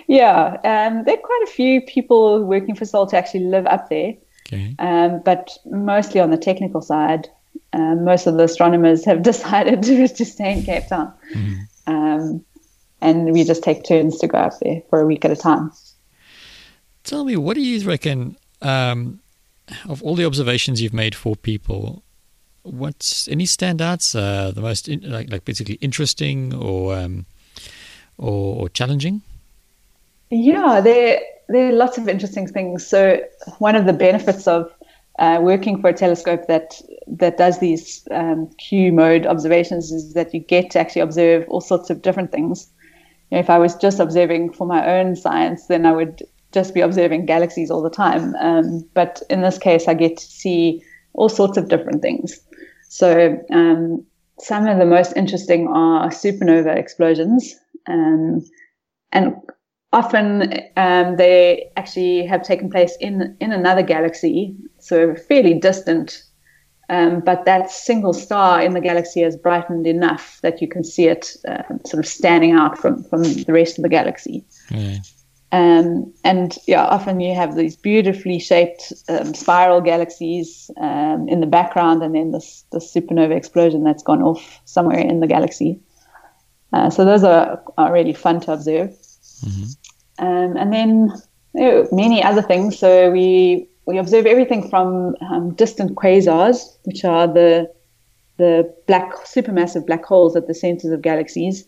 Yeah, 0.07 0.57
um, 0.63 1.03
there 1.03 1.15
are 1.15 1.21
quite 1.21 1.43
a 1.43 1.51
few 1.51 1.81
people 1.81 2.43
working 2.43 2.73
for 2.73 2.85
SALT 2.85 3.09
to 3.09 3.17
actually 3.17 3.43
live 3.43 3.67
up 3.67 3.89
there. 3.89 4.13
Okay. 4.47 4.75
Um, 4.79 5.21
but 5.23 5.57
mostly 5.65 6.19
on 6.19 6.31
the 6.31 6.37
technical 6.37 6.81
side, 6.81 7.29
um, 7.73 8.03
most 8.03 8.27
of 8.27 8.35
the 8.35 8.43
astronomers 8.43 9.05
have 9.05 9.23
decided 9.31 9.83
to, 9.83 10.07
to 10.07 10.25
stay 10.25 10.53
in 10.53 10.63
Cape 10.63 10.87
Town. 10.87 11.13
Mm. 11.87 12.43
and 13.01 13.33
we 13.33 13.43
just 13.43 13.63
take 13.63 13.83
turns 13.83 14.17
to 14.19 14.27
go 14.27 14.37
up 14.37 14.53
there 14.61 14.81
for 14.89 15.01
a 15.01 15.05
week 15.05 15.25
at 15.25 15.31
a 15.31 15.35
time. 15.35 15.71
Tell 17.03 17.25
me, 17.25 17.35
what 17.35 17.55
do 17.55 17.61
you 17.61 17.85
reckon 17.85 18.37
um, 18.61 19.19
of 19.89 20.01
all 20.03 20.15
the 20.15 20.25
observations 20.25 20.81
you've 20.81 20.93
made 20.93 21.15
for 21.15 21.35
people? 21.35 22.03
What's 22.61 23.27
any 23.27 23.43
standouts? 23.43 24.15
Uh, 24.15 24.51
the 24.51 24.61
most 24.61 24.87
in, 24.87 25.01
like, 25.11 25.29
like 25.29 25.43
basically 25.43 25.75
interesting 25.75 26.53
or, 26.53 26.95
um, 26.95 27.25
or 28.17 28.61
or 28.61 28.69
challenging? 28.69 29.21
Yeah, 30.29 30.79
there 30.79 31.19
there 31.49 31.69
are 31.69 31.73
lots 31.73 31.97
of 31.97 32.07
interesting 32.07 32.47
things. 32.47 32.87
So 32.87 33.21
one 33.59 33.75
of 33.75 33.85
the 33.85 33.93
benefits 33.93 34.47
of 34.47 34.71
uh, 35.19 35.39
working 35.41 35.79
for 35.79 35.89
a 35.89 35.93
telescope 35.93 36.47
that 36.47 36.81
that 37.07 37.37
does 37.37 37.59
these 37.59 38.07
um, 38.11 38.49
queue 38.57 38.91
mode 38.91 39.25
observations 39.25 39.91
is 39.91 40.13
that 40.13 40.33
you 40.33 40.39
get 40.39 40.71
to 40.71 40.79
actually 40.79 41.01
observe 41.01 41.45
all 41.49 41.61
sorts 41.61 41.89
of 41.89 42.01
different 42.01 42.31
things. 42.31 42.67
You 43.29 43.35
know, 43.35 43.39
if 43.39 43.49
I 43.49 43.59
was 43.59 43.75
just 43.75 43.99
observing 43.99 44.53
for 44.53 44.65
my 44.65 44.97
own 44.97 45.15
science, 45.15 45.67
then 45.67 45.85
I 45.85 45.91
would 45.91 46.23
just 46.51 46.73
be 46.73 46.81
observing 46.81 47.25
galaxies 47.25 47.69
all 47.69 47.81
the 47.81 47.89
time. 47.89 48.35
Um, 48.35 48.87
but 48.93 49.21
in 49.29 49.41
this 49.41 49.57
case, 49.57 49.87
I 49.87 49.93
get 49.93 50.17
to 50.17 50.25
see 50.25 50.83
all 51.13 51.29
sorts 51.29 51.57
of 51.57 51.69
different 51.69 52.01
things. 52.01 52.39
So 52.89 53.39
um, 53.51 54.05
some 54.39 54.67
of 54.67 54.79
the 54.79 54.85
most 54.85 55.13
interesting 55.15 55.67
are 55.67 56.09
supernova 56.09 56.75
explosions, 56.75 57.55
um, 57.87 58.43
and 59.11 59.35
often 59.93 60.59
um, 60.75 61.15
they 61.15 61.71
actually 61.77 62.25
have 62.25 62.43
taken 62.43 62.69
place 62.69 62.97
in 62.99 63.37
in 63.39 63.51
another 63.51 63.83
galaxy, 63.83 64.55
so 64.79 65.15
fairly 65.15 65.53
distant. 65.53 66.23
Um, 66.89 67.21
but 67.21 67.45
that 67.45 67.71
single 67.71 68.13
star 68.13 68.61
in 68.61 68.73
the 68.73 68.81
galaxy 68.81 69.21
has 69.21 69.37
brightened 69.37 69.87
enough 69.87 70.39
that 70.41 70.61
you 70.61 70.67
can 70.67 70.83
see 70.83 71.07
it 71.07 71.37
uh, 71.47 71.63
sort 71.85 72.03
of 72.03 72.07
standing 72.07 72.51
out 72.51 72.77
from 72.77 73.03
from 73.05 73.23
the 73.23 73.53
rest 73.53 73.79
of 73.79 73.83
the 73.83 73.89
galaxy. 73.89 74.43
Um, 75.53 76.11
and 76.23 76.57
yeah, 76.65 76.83
often 76.83 77.19
you 77.19 77.35
have 77.35 77.55
these 77.55 77.75
beautifully 77.75 78.39
shaped 78.39 78.91
um, 79.07 79.35
spiral 79.35 79.81
galaxies 79.81 80.71
um, 80.77 81.29
in 81.29 81.41
the 81.41 81.45
background, 81.45 82.01
and 82.01 82.15
then 82.15 82.31
this, 82.31 82.65
this 82.71 82.91
supernova 82.91 83.37
explosion 83.37 83.83
that's 83.83 84.01
gone 84.01 84.23
off 84.23 84.59
somewhere 84.65 84.97
in 84.97 85.19
the 85.19 85.27
galaxy. 85.27 85.79
Uh, 86.73 86.89
so 86.89 87.05
those 87.05 87.23
are, 87.23 87.61
are 87.77 87.93
really 87.93 88.13
fun 88.13 88.39
to 88.39 88.51
observe. 88.51 88.89
Mm-hmm. 89.45 89.63
Um, 90.19 90.57
and 90.57 90.71
then 90.71 91.11
you 91.53 91.61
know, 91.61 91.87
many 91.91 92.23
other 92.23 92.41
things. 92.41 92.77
So 92.77 93.11
we 93.11 93.67
we 93.85 93.97
observe 93.97 94.25
everything 94.25 94.69
from 94.69 95.15
um, 95.21 95.53
distant 95.55 95.95
quasars, 95.95 96.77
which 96.83 97.03
are 97.03 97.27
the 97.27 97.71
the 98.37 98.73
black 98.87 99.13
supermassive 99.25 99.85
black 99.85 100.03
holes 100.05 100.35
at 100.35 100.47
the 100.47 100.53
centers 100.53 100.91
of 100.91 101.01
galaxies, 101.01 101.65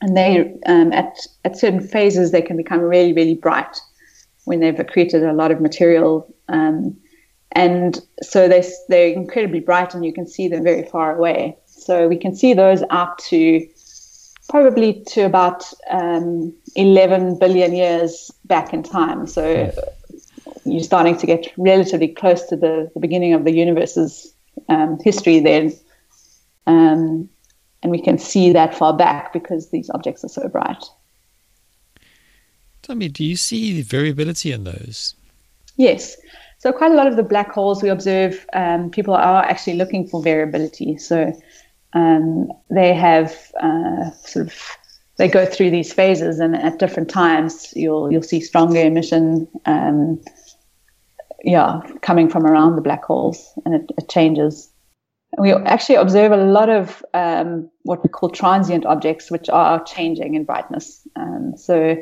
and 0.00 0.16
they 0.16 0.54
um, 0.66 0.92
at 0.92 1.16
at 1.44 1.58
certain 1.58 1.80
phases 1.80 2.30
they 2.30 2.42
can 2.42 2.56
become 2.56 2.80
really 2.80 3.12
really 3.12 3.34
bright 3.34 3.76
when 4.44 4.60
they've 4.60 4.74
accreted 4.74 5.28
a 5.28 5.32
lot 5.32 5.50
of 5.50 5.60
material. 5.60 6.32
Um, 6.48 6.96
and 7.52 8.00
so 8.22 8.48
they 8.48 8.64
they're 8.88 9.12
incredibly 9.12 9.60
bright, 9.60 9.94
and 9.94 10.04
you 10.04 10.12
can 10.12 10.26
see 10.26 10.48
them 10.48 10.62
very 10.62 10.84
far 10.84 11.16
away. 11.16 11.56
So 11.66 12.06
we 12.08 12.16
can 12.16 12.34
see 12.34 12.54
those 12.54 12.82
out 12.90 13.18
to 13.30 13.66
probably 14.50 15.02
to 15.06 15.22
about 15.22 15.64
um, 15.90 16.52
11 16.74 17.38
billion 17.38 17.74
years 17.74 18.30
back 18.44 18.74
in 18.74 18.82
time. 18.82 19.26
So 19.26 19.72
you're 20.64 20.82
starting 20.82 21.16
to 21.18 21.26
get 21.26 21.52
relatively 21.56 22.08
close 22.08 22.42
to 22.48 22.56
the, 22.56 22.90
the 22.92 23.00
beginning 23.00 23.32
of 23.32 23.44
the 23.44 23.52
universe's 23.52 24.34
um, 24.68 24.98
history 25.02 25.40
then. 25.40 25.72
Um, 26.66 27.28
and 27.82 27.90
we 27.90 28.02
can 28.02 28.18
see 28.18 28.52
that 28.52 28.74
far 28.74 28.94
back 28.94 29.32
because 29.32 29.70
these 29.70 29.88
objects 29.90 30.24
are 30.24 30.28
so 30.28 30.48
bright. 30.48 30.84
Tell 32.82 32.96
me, 32.96 33.08
do 33.08 33.24
you 33.24 33.36
see 33.36 33.80
variability 33.82 34.52
in 34.52 34.64
those? 34.64 35.14
Yes. 35.76 36.16
So, 36.58 36.72
quite 36.72 36.92
a 36.92 36.94
lot 36.94 37.06
of 37.06 37.16
the 37.16 37.22
black 37.22 37.52
holes 37.52 37.82
we 37.82 37.88
observe, 37.88 38.46
um, 38.52 38.90
people 38.90 39.14
are 39.14 39.42
actually 39.44 39.74
looking 39.74 40.06
for 40.06 40.22
variability. 40.22 40.98
So, 40.98 41.32
um, 41.92 42.48
they 42.70 42.94
have 42.94 43.34
uh, 43.60 44.10
sort 44.12 44.46
of 44.46 44.54
they 45.16 45.28
go 45.28 45.44
through 45.44 45.70
these 45.70 45.92
phases, 45.92 46.38
and 46.38 46.56
at 46.56 46.78
different 46.78 47.10
times 47.10 47.72
you'll 47.76 48.10
you'll 48.10 48.22
see 48.22 48.40
stronger 48.40 48.80
emission, 48.80 49.48
um, 49.66 50.20
yeah, 51.44 51.80
coming 52.00 52.30
from 52.30 52.46
around 52.46 52.76
the 52.76 52.82
black 52.82 53.04
holes, 53.04 53.52
and 53.64 53.74
it, 53.74 53.90
it 53.98 54.08
changes. 54.08 54.70
We 55.38 55.52
actually 55.52 55.96
observe 55.96 56.32
a 56.32 56.36
lot 56.36 56.68
of 56.68 57.04
um, 57.14 57.70
what 57.82 58.02
we 58.02 58.08
call 58.08 58.30
transient 58.30 58.86
objects, 58.86 59.30
which 59.30 59.48
are 59.48 59.82
changing 59.84 60.34
in 60.34 60.44
brightness. 60.44 61.06
Um, 61.16 61.54
so 61.56 61.96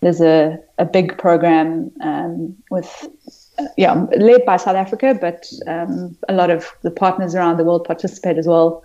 there's 0.00 0.20
a, 0.20 0.58
a 0.78 0.84
big 0.84 1.16
program 1.18 1.90
um, 2.02 2.56
with 2.70 3.08
yeah, 3.76 4.06
led 4.16 4.44
by 4.44 4.56
South 4.56 4.76
Africa, 4.76 5.16
but 5.20 5.50
um, 5.66 6.16
a 6.28 6.34
lot 6.34 6.50
of 6.50 6.72
the 6.82 6.90
partners 6.90 7.34
around 7.34 7.56
the 7.56 7.64
world 7.64 7.84
participate 7.84 8.36
as 8.38 8.46
well 8.46 8.82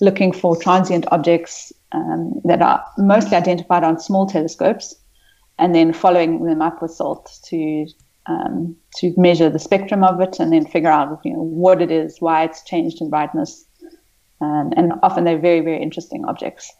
looking 0.00 0.32
for 0.32 0.56
transient 0.56 1.06
objects 1.10 1.72
um, 1.92 2.40
that 2.44 2.62
are 2.62 2.84
mostly 2.98 3.36
identified 3.36 3.84
on 3.84 3.98
small 3.98 4.26
telescopes, 4.26 4.94
and 5.58 5.74
then 5.74 5.92
following 5.92 6.44
them 6.44 6.62
up 6.62 6.80
with 6.82 6.92
SALT 6.92 7.30
to 7.44 7.86
um, 8.26 8.76
to 8.96 9.14
measure 9.16 9.48
the 9.48 9.58
spectrum 9.58 10.04
of 10.04 10.20
it, 10.20 10.38
and 10.38 10.52
then 10.52 10.66
figure 10.66 10.90
out 10.90 11.20
you 11.24 11.32
know 11.32 11.42
what 11.42 11.80
it 11.80 11.90
is, 11.90 12.20
why 12.20 12.44
it's 12.44 12.62
changed 12.64 13.00
in 13.00 13.10
brightness, 13.10 13.64
um, 14.40 14.72
and 14.76 14.92
often 15.02 15.24
they're 15.24 15.38
very 15.38 15.60
very 15.60 15.82
interesting 15.82 16.24
objects. 16.26 16.72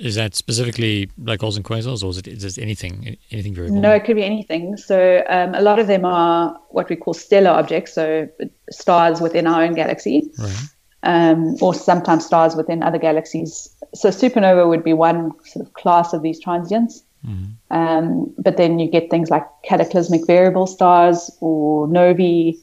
Is 0.00 0.14
that 0.14 0.34
specifically 0.34 1.10
black 1.18 1.40
holes 1.40 1.56
and 1.56 1.64
quasars, 1.64 2.02
or 2.02 2.08
is 2.08 2.18
it, 2.18 2.26
is 2.26 2.56
it 2.56 2.62
anything 2.62 3.16
anything 3.30 3.54
very? 3.54 3.70
No, 3.70 3.92
it 3.92 4.04
could 4.04 4.16
be 4.16 4.24
anything. 4.24 4.76
So 4.76 5.22
um, 5.28 5.54
a 5.54 5.60
lot 5.60 5.78
of 5.78 5.86
them 5.86 6.04
are 6.04 6.58
what 6.70 6.88
we 6.88 6.96
call 6.96 7.14
stellar 7.14 7.50
objects, 7.50 7.94
so 7.94 8.28
stars 8.70 9.20
within 9.20 9.46
our 9.46 9.62
own 9.62 9.74
galaxy. 9.74 10.30
Right 10.38 10.68
um, 11.02 11.56
or 11.60 11.74
sometimes 11.74 12.26
stars 12.26 12.54
within 12.56 12.82
other 12.82 12.98
galaxies. 12.98 13.68
So 13.94 14.08
supernova 14.08 14.68
would 14.68 14.84
be 14.84 14.92
one 14.92 15.32
sort 15.44 15.66
of 15.66 15.72
class 15.74 16.12
of 16.12 16.22
these 16.22 16.40
transients. 16.40 17.02
Mm-hmm. 17.26 17.76
Um, 17.76 18.34
but 18.38 18.56
then 18.56 18.78
you 18.78 18.90
get 18.90 19.10
things 19.10 19.30
like 19.30 19.46
cataclysmic 19.64 20.26
variable 20.26 20.66
stars 20.66 21.30
or 21.40 21.86
novae, 21.88 22.56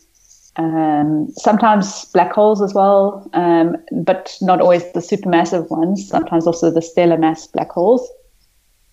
um, 0.58 1.30
sometimes 1.36 2.06
black 2.06 2.34
holes 2.34 2.62
as 2.62 2.74
well, 2.74 3.30
um, 3.34 3.78
but 4.04 4.36
not 4.42 4.60
always 4.60 4.84
the 4.92 5.00
supermassive 5.00 5.70
ones, 5.70 6.08
sometimes 6.08 6.46
also 6.46 6.70
the 6.70 6.82
stellar 6.82 7.18
mass 7.18 7.48
black 7.48 7.72
holes. 7.72 8.10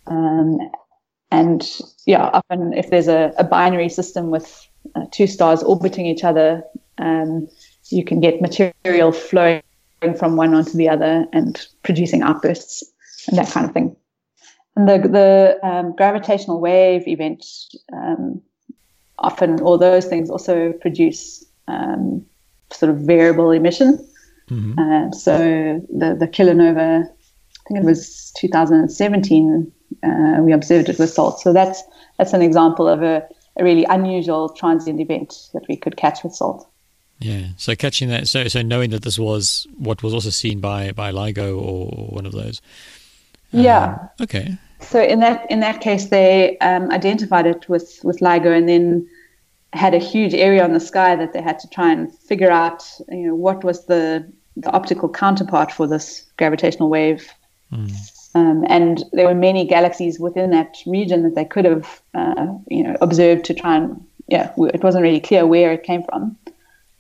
Um, 0.07 0.59
and 1.33 1.69
yeah, 2.07 2.31
often 2.33 2.73
if 2.73 2.91
there's 2.91 3.09
a, 3.09 3.33
a 3.37 3.45
binary 3.45 3.89
system 3.89 4.31
with 4.31 4.69
uh, 4.95 5.07
two 5.11 5.27
stars 5.27 5.63
orbiting 5.65 6.07
each 6.07 6.23
other, 6.23 6.63
um, 6.99 7.49
you 7.91 8.05
can 8.05 8.21
get 8.21 8.41
material 8.41 9.13
flowing 9.13 9.63
from 10.19 10.37
one 10.37 10.55
onto 10.55 10.77
the 10.77 10.89
other 10.89 11.27
and 11.33 11.67
producing 11.83 12.23
outbursts 12.23 12.85
and 13.29 13.39
that 13.39 13.49
kind 13.49 13.67
of 13.67 13.73
thing. 13.73 13.97
And 14.77 14.89
the 14.89 14.99
the 15.09 15.67
um, 15.67 15.95
gravitational 15.97 16.61
wave 16.61 17.09
event 17.09 17.45
um, 17.93 18.43
often, 19.19 19.61
all 19.61 19.79
those 19.79 20.05
things 20.05 20.29
also 20.31 20.73
produce 20.73 21.45
um, 21.69 22.25
sort 22.73 22.91
of 22.91 22.99
variable 22.99 23.51
emission. 23.51 24.07
Mm-hmm. 24.51 24.79
Uh, 24.79 25.11
so 25.13 25.81
the 25.89 26.15
the 26.15 26.29
kilonova, 26.29 27.05
I 27.05 27.69
think 27.69 27.81
it 27.81 27.85
was 27.85 28.33
2017, 28.39 29.73
uh, 30.03 30.09
we 30.41 30.53
observed 30.53 30.89
it 30.89 30.99
with 30.99 31.11
SALT. 31.11 31.41
So 31.41 31.53
that's 31.53 31.83
that's 32.19 32.33
an 32.33 32.43
example 32.43 32.87
of 32.87 33.03
a, 33.03 33.27
a 33.59 33.65
really 33.65 33.85
unusual 33.85 34.51
transient 34.51 35.01
event 35.01 35.49
that 35.55 35.65
we 35.69 35.77
could 35.77 35.97
catch 35.97 36.23
with 36.23 36.35
SALT. 36.35 36.69
Yeah. 37.19 37.49
So 37.57 37.75
catching 37.75 38.09
that, 38.11 38.29
so 38.29 38.49
so 38.49 38.63
knowing 38.63 38.91
that 38.91 39.03
this 39.03 39.19
was 39.19 39.67
what 39.79 40.03
was 40.03 40.13
also 40.13 40.31
seen 40.31 40.61
by 40.61 40.93
by 40.93 41.13
LIGO 41.13 41.61
or 41.61 41.87
one 42.09 42.27
of 42.27 42.33
those. 42.33 42.61
Yeah. 43.53 43.99
Um, 44.01 44.09
okay. 44.23 44.59
So 44.81 45.03
in 45.03 45.21
that 45.21 45.51
in 45.51 45.61
that 45.61 45.81
case, 45.81 46.07
they 46.07 46.59
um, 46.59 46.91
identified 46.91 47.47
it 47.47 47.69
with 47.69 48.01
with 48.05 48.21
LIGO, 48.21 48.57
and 48.57 48.69
then 48.69 49.09
had 49.73 49.95
a 49.95 49.99
huge 49.99 50.35
area 50.35 50.63
on 50.63 50.73
the 50.73 50.81
sky 50.81 51.17
that 51.17 51.33
they 51.33 51.43
had 51.43 51.59
to 51.61 51.69
try 51.69 51.93
and 51.93 52.13
figure 52.15 52.51
out, 52.51 52.85
you 53.09 53.29
know, 53.29 53.35
what 53.35 53.65
was 53.65 53.87
the 53.87 54.31
the 54.57 54.71
optical 54.73 55.09
counterpart 55.09 55.73
for 55.73 55.87
this 55.87 56.25
gravitational 56.37 56.89
wave. 56.89 57.31
Mm. 57.73 57.93
Um, 58.35 58.65
and 58.69 59.05
there 59.13 59.27
were 59.27 59.35
many 59.35 59.67
galaxies 59.67 60.19
within 60.21 60.51
that 60.51 60.77
region 60.87 61.23
that 61.23 61.35
they 61.35 61.45
could 61.45 61.65
have, 61.65 62.03
uh, 62.15 62.47
you 62.69 62.83
know, 62.83 62.97
observed 63.01 63.45
to 63.47 63.55
try 63.55 63.77
and, 63.77 64.05
yeah, 64.29 64.53
it 64.59 64.83
wasn't 64.83 65.03
really 65.03 65.21
clear 65.21 65.47
where 65.47 65.73
it 65.73 65.83
came 65.83 66.03
from. 66.03 66.37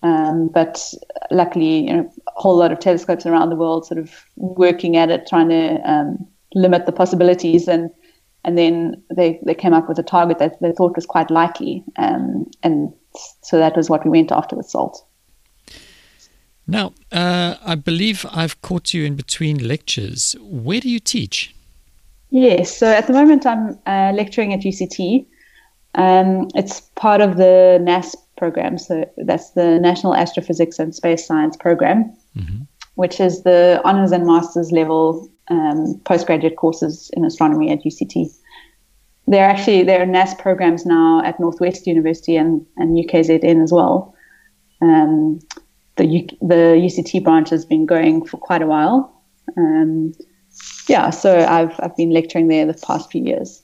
Um, 0.02 0.48
but 0.48 0.92
luckily, 1.30 1.86
you 1.86 1.92
know, 1.92 2.12
a 2.28 2.40
whole 2.40 2.56
lot 2.56 2.72
of 2.72 2.78
telescopes 2.78 3.26
around 3.26 3.50
the 3.50 3.56
world 3.56 3.86
sort 3.86 3.98
of 3.98 4.24
working 4.36 4.96
at 4.96 5.10
it, 5.10 5.26
trying 5.26 5.48
to 5.48 5.90
um, 5.90 6.26
limit 6.54 6.86
the 6.86 6.92
possibilities. 6.92 7.66
And 7.66 7.90
and 8.46 8.56
then 8.56 9.02
they, 9.14 9.40
they 9.44 9.54
came 9.54 9.74
up 9.74 9.88
with 9.88 9.98
a 9.98 10.04
target 10.04 10.38
that 10.38 10.60
they 10.60 10.70
thought 10.70 10.94
was 10.94 11.04
quite 11.04 11.32
likely. 11.32 11.82
Um, 11.96 12.48
and 12.62 12.92
so 13.42 13.58
that 13.58 13.76
was 13.76 13.90
what 13.90 14.04
we 14.04 14.10
went 14.10 14.30
after 14.30 14.54
with 14.54 14.66
SALT. 14.66 15.04
Now, 16.68 16.92
uh, 17.10 17.56
I 17.64 17.74
believe 17.74 18.24
I've 18.32 18.60
caught 18.62 18.94
you 18.94 19.04
in 19.04 19.16
between 19.16 19.66
lectures. 19.66 20.36
Where 20.40 20.80
do 20.80 20.88
you 20.88 21.00
teach? 21.00 21.54
Yes, 22.30 22.76
so 22.76 22.86
at 22.86 23.08
the 23.08 23.12
moment 23.12 23.46
I'm 23.46 23.78
uh, 23.84 24.12
lecturing 24.14 24.52
at 24.52 24.60
UCT. 24.60 25.26
Um, 25.96 26.48
it's 26.54 26.80
part 26.94 27.20
of 27.20 27.36
the 27.38 27.80
NASSP 27.82 28.16
program, 28.37 28.78
so 28.78 29.09
that's 29.19 29.50
the 29.50 29.78
National 29.81 30.14
Astrophysics 30.14 30.78
and 30.78 30.95
Space 30.95 31.26
Science 31.26 31.57
Program, 31.57 32.16
mm-hmm. 32.37 32.62
which 32.95 33.21
is 33.21 33.43
the 33.43 33.81
honors 33.85 34.12
and 34.12 34.26
masters 34.26 34.73
level 34.73 35.31
um, 35.49 36.00
postgraduate 36.05 36.57
courses 36.57 37.11
in 37.14 37.25
astronomy 37.25 37.71
at 37.71 37.83
UCT. 37.85 38.28
There 39.28 39.45
are 39.45 39.50
actually 39.50 39.83
there 39.83 40.02
are 40.02 40.07
NASSP 40.07 40.38
programs 40.38 40.87
now 40.87 41.23
at 41.25 41.40
Northwest 41.40 41.87
University 41.87 42.37
and, 42.37 42.64
and 42.76 42.97
UKZN 42.97 43.62
as 43.62 43.73
well. 43.73 44.14
Um, 44.81 45.40
the 45.97 46.07
U, 46.07 46.26
the 46.40 46.78
UCT 46.78 47.25
branch 47.25 47.50
has 47.50 47.64
been 47.64 47.87
going 47.87 48.25
for 48.25 48.37
quite 48.37 48.62
a 48.62 48.66
while. 48.66 49.12
Um, 49.57 50.12
yeah, 50.88 51.11
so 51.11 51.38
I've 51.38 51.75
I've 51.81 51.97
been 51.97 52.11
lecturing 52.11 52.49
there 52.49 52.66
the 52.66 52.75
past 52.75 53.11
few 53.11 53.25
years. 53.25 53.62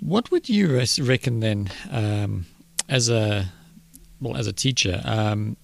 What 0.00 0.30
would 0.30 0.48
you 0.48 0.84
reckon 1.00 1.40
then, 1.40 1.70
um, 1.90 2.46
as 2.88 3.08
a 3.08 3.52
well 4.22 4.36
as 4.36 4.46
a 4.46 4.52
teacher? 4.52 5.02
Um, 5.04 5.56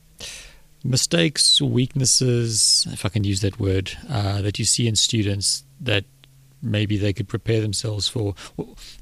mistakes, 0.84 1.60
weaknesses, 1.60 2.86
if 2.90 3.04
I 3.04 3.08
can 3.08 3.24
use 3.24 3.40
that 3.40 3.58
word, 3.58 3.92
uh, 4.10 4.42
that 4.42 4.58
you 4.58 4.64
see 4.64 4.86
in 4.86 4.96
students 4.96 5.64
that 5.80 6.04
maybe 6.62 6.96
they 6.96 7.12
could 7.12 7.28
prepare 7.28 7.60
themselves 7.60 8.08
for? 8.08 8.34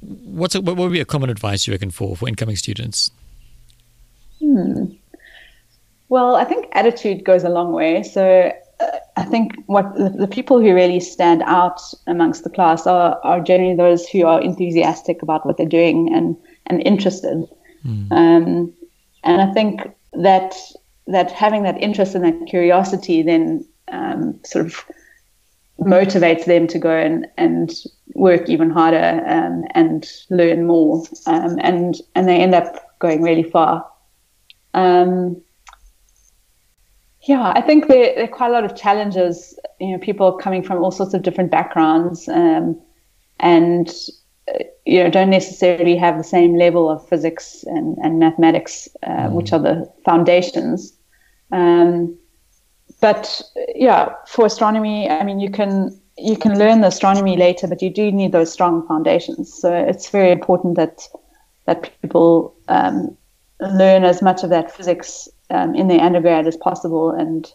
What's 0.01 0.55
a, 0.55 0.61
what 0.61 0.77
would 0.77 0.91
be 0.91 0.99
a 0.99 1.05
common 1.05 1.29
advice 1.29 1.67
you 1.67 1.73
reckon 1.73 1.91
for 1.91 2.15
for 2.15 2.27
incoming 2.27 2.55
students? 2.55 3.11
Hmm. 4.39 4.85
Well, 6.09 6.35
I 6.35 6.45
think 6.45 6.67
attitude 6.71 7.23
goes 7.23 7.43
a 7.43 7.49
long 7.49 7.73
way. 7.73 8.03
So 8.03 8.53
uh, 8.79 8.85
I 9.17 9.23
think 9.23 9.55
what 9.65 9.95
the, 9.95 10.09
the, 10.09 10.27
people 10.27 10.61
who 10.61 10.73
really 10.73 10.99
stand 10.99 11.41
out 11.45 11.81
amongst 12.05 12.43
the 12.43 12.49
class 12.49 12.87
are, 12.87 13.19
are 13.23 13.41
generally 13.41 13.75
those 13.75 14.07
who 14.07 14.25
are 14.25 14.39
enthusiastic 14.39 15.21
about 15.21 15.45
what 15.45 15.57
they're 15.57 15.65
doing 15.65 16.13
and 16.13 16.37
and 16.67 16.85
interested. 16.85 17.45
Mm. 17.85 18.11
Um, 18.11 18.73
and 19.27 19.41
I 19.41 19.53
think 19.53 19.81
that 20.13 20.55
that 21.07 21.31
having 21.31 21.63
that 21.63 21.81
interest 21.81 22.15
and 22.15 22.23
that 22.23 22.47
curiosity 22.47 23.21
then 23.21 23.65
um, 23.89 24.39
sort 24.43 24.65
of 24.65 24.85
motivates 25.79 26.45
them 26.45 26.67
to 26.67 26.79
go 26.79 26.91
and, 26.91 27.27
and 27.37 27.71
work 28.15 28.49
even 28.49 28.69
harder 28.69 29.23
um, 29.27 29.63
and 29.71 30.09
learn 30.29 30.65
more 30.65 31.03
um, 31.27 31.57
and 31.61 32.01
and 32.15 32.27
they 32.27 32.37
end 32.37 32.55
up 32.55 32.99
going 32.99 33.21
really 33.21 33.43
far. 33.43 33.87
Um, 34.73 35.41
yeah 37.23 37.51
I 37.55 37.61
think 37.61 37.87
there, 37.87 38.15
there, 38.15 38.23
are 38.23 38.27
quite 38.27 38.49
a 38.49 38.53
lot 38.53 38.63
of 38.63 38.75
challenges 38.75 39.57
you 39.79 39.91
know 39.91 39.97
people 39.99 40.31
coming 40.33 40.63
from 40.63 40.83
all 40.83 40.91
sorts 40.91 41.13
of 41.13 41.21
different 41.21 41.51
backgrounds 41.51 42.27
um, 42.27 42.79
and 43.39 43.91
you 44.85 45.03
know 45.03 45.09
don't 45.09 45.29
necessarily 45.29 45.95
have 45.95 46.17
the 46.17 46.23
same 46.23 46.55
level 46.57 46.89
of 46.89 47.07
physics 47.07 47.63
and, 47.67 47.97
and 47.97 48.19
mathematics 48.19 48.87
uh, 49.03 49.27
mm. 49.27 49.31
which 49.33 49.51
are 49.51 49.59
the 49.59 49.91
foundations 50.05 50.97
um, 51.51 52.17
but 52.99 53.41
yeah, 53.75 54.13
for 54.27 54.45
astronomy, 54.45 55.09
I 55.09 55.23
mean, 55.23 55.39
you 55.39 55.49
can 55.49 55.99
you 56.17 56.35
can 56.35 56.57
learn 56.57 56.81
the 56.81 56.87
astronomy 56.87 57.37
later, 57.37 57.67
but 57.67 57.81
you 57.81 57.91
do 57.91 58.11
need 58.11 58.31
those 58.31 58.51
strong 58.51 58.87
foundations. 58.87 59.53
So 59.53 59.71
it's 59.73 60.09
very 60.09 60.31
important 60.31 60.75
that 60.77 61.07
that 61.65 61.91
people 62.01 62.55
um, 62.69 63.15
learn 63.59 64.03
as 64.03 64.21
much 64.21 64.43
of 64.43 64.49
that 64.49 64.71
physics 64.71 65.27
um, 65.49 65.75
in 65.75 65.87
their 65.87 66.01
undergrad 66.01 66.47
as 66.47 66.57
possible, 66.57 67.11
and 67.11 67.51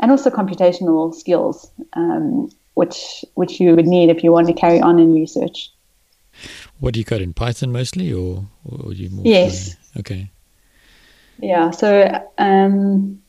and 0.00 0.10
also 0.10 0.30
computational 0.30 1.14
skills, 1.14 1.70
um, 1.92 2.50
which 2.74 3.24
which 3.34 3.60
you 3.60 3.76
would 3.76 3.86
need 3.86 4.10
if 4.10 4.24
you 4.24 4.32
want 4.32 4.48
to 4.48 4.54
carry 4.54 4.80
on 4.80 4.98
in 4.98 5.14
research. 5.14 5.70
What 6.78 6.94
do 6.94 7.00
you 7.00 7.04
code 7.04 7.22
in 7.22 7.32
Python 7.32 7.72
mostly, 7.72 8.12
or, 8.12 8.46
or 8.64 8.92
you 8.92 9.10
more? 9.10 9.24
Yes. 9.24 9.76
Okay. 9.98 10.30
Yeah. 11.38 11.70
So 11.70 12.20
um, 12.38 13.20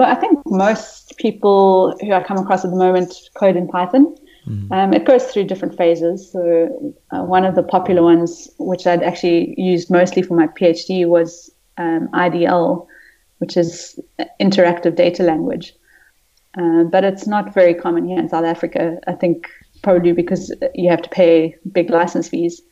I 0.00 0.14
think 0.14 0.38
most 0.46 1.16
people 1.16 1.96
who 2.00 2.12
I 2.12 2.22
come 2.22 2.38
across 2.38 2.64
at 2.64 2.70
the 2.70 2.76
moment 2.76 3.14
code 3.34 3.56
in 3.56 3.68
Python. 3.68 4.16
Mm. 4.46 4.72
Um, 4.72 4.92
it 4.92 5.04
goes 5.04 5.24
through 5.24 5.44
different 5.44 5.76
phases. 5.76 6.30
So 6.30 6.94
uh, 7.10 7.22
one 7.22 7.44
of 7.44 7.54
the 7.54 7.62
popular 7.62 8.02
ones, 8.02 8.48
which 8.58 8.86
I'd 8.86 9.02
actually 9.02 9.54
used 9.56 9.90
mostly 9.90 10.22
for 10.22 10.34
my 10.34 10.48
PhD, 10.48 11.06
was 11.06 11.50
um, 11.78 12.08
IDL, 12.08 12.86
which 13.38 13.56
is 13.56 13.98
interactive 14.40 14.96
data 14.96 15.22
language. 15.22 15.74
Uh, 16.58 16.84
but 16.84 17.04
it's 17.04 17.26
not 17.26 17.54
very 17.54 17.72
common 17.72 18.06
here 18.06 18.18
in 18.18 18.28
South 18.28 18.44
Africa. 18.44 18.98
I 19.06 19.12
think 19.12 19.48
probably 19.82 20.12
because 20.12 20.54
you 20.74 20.88
have 20.88 21.02
to 21.02 21.10
pay 21.10 21.56
big 21.70 21.90
license 21.90 22.28
fees. 22.28 22.62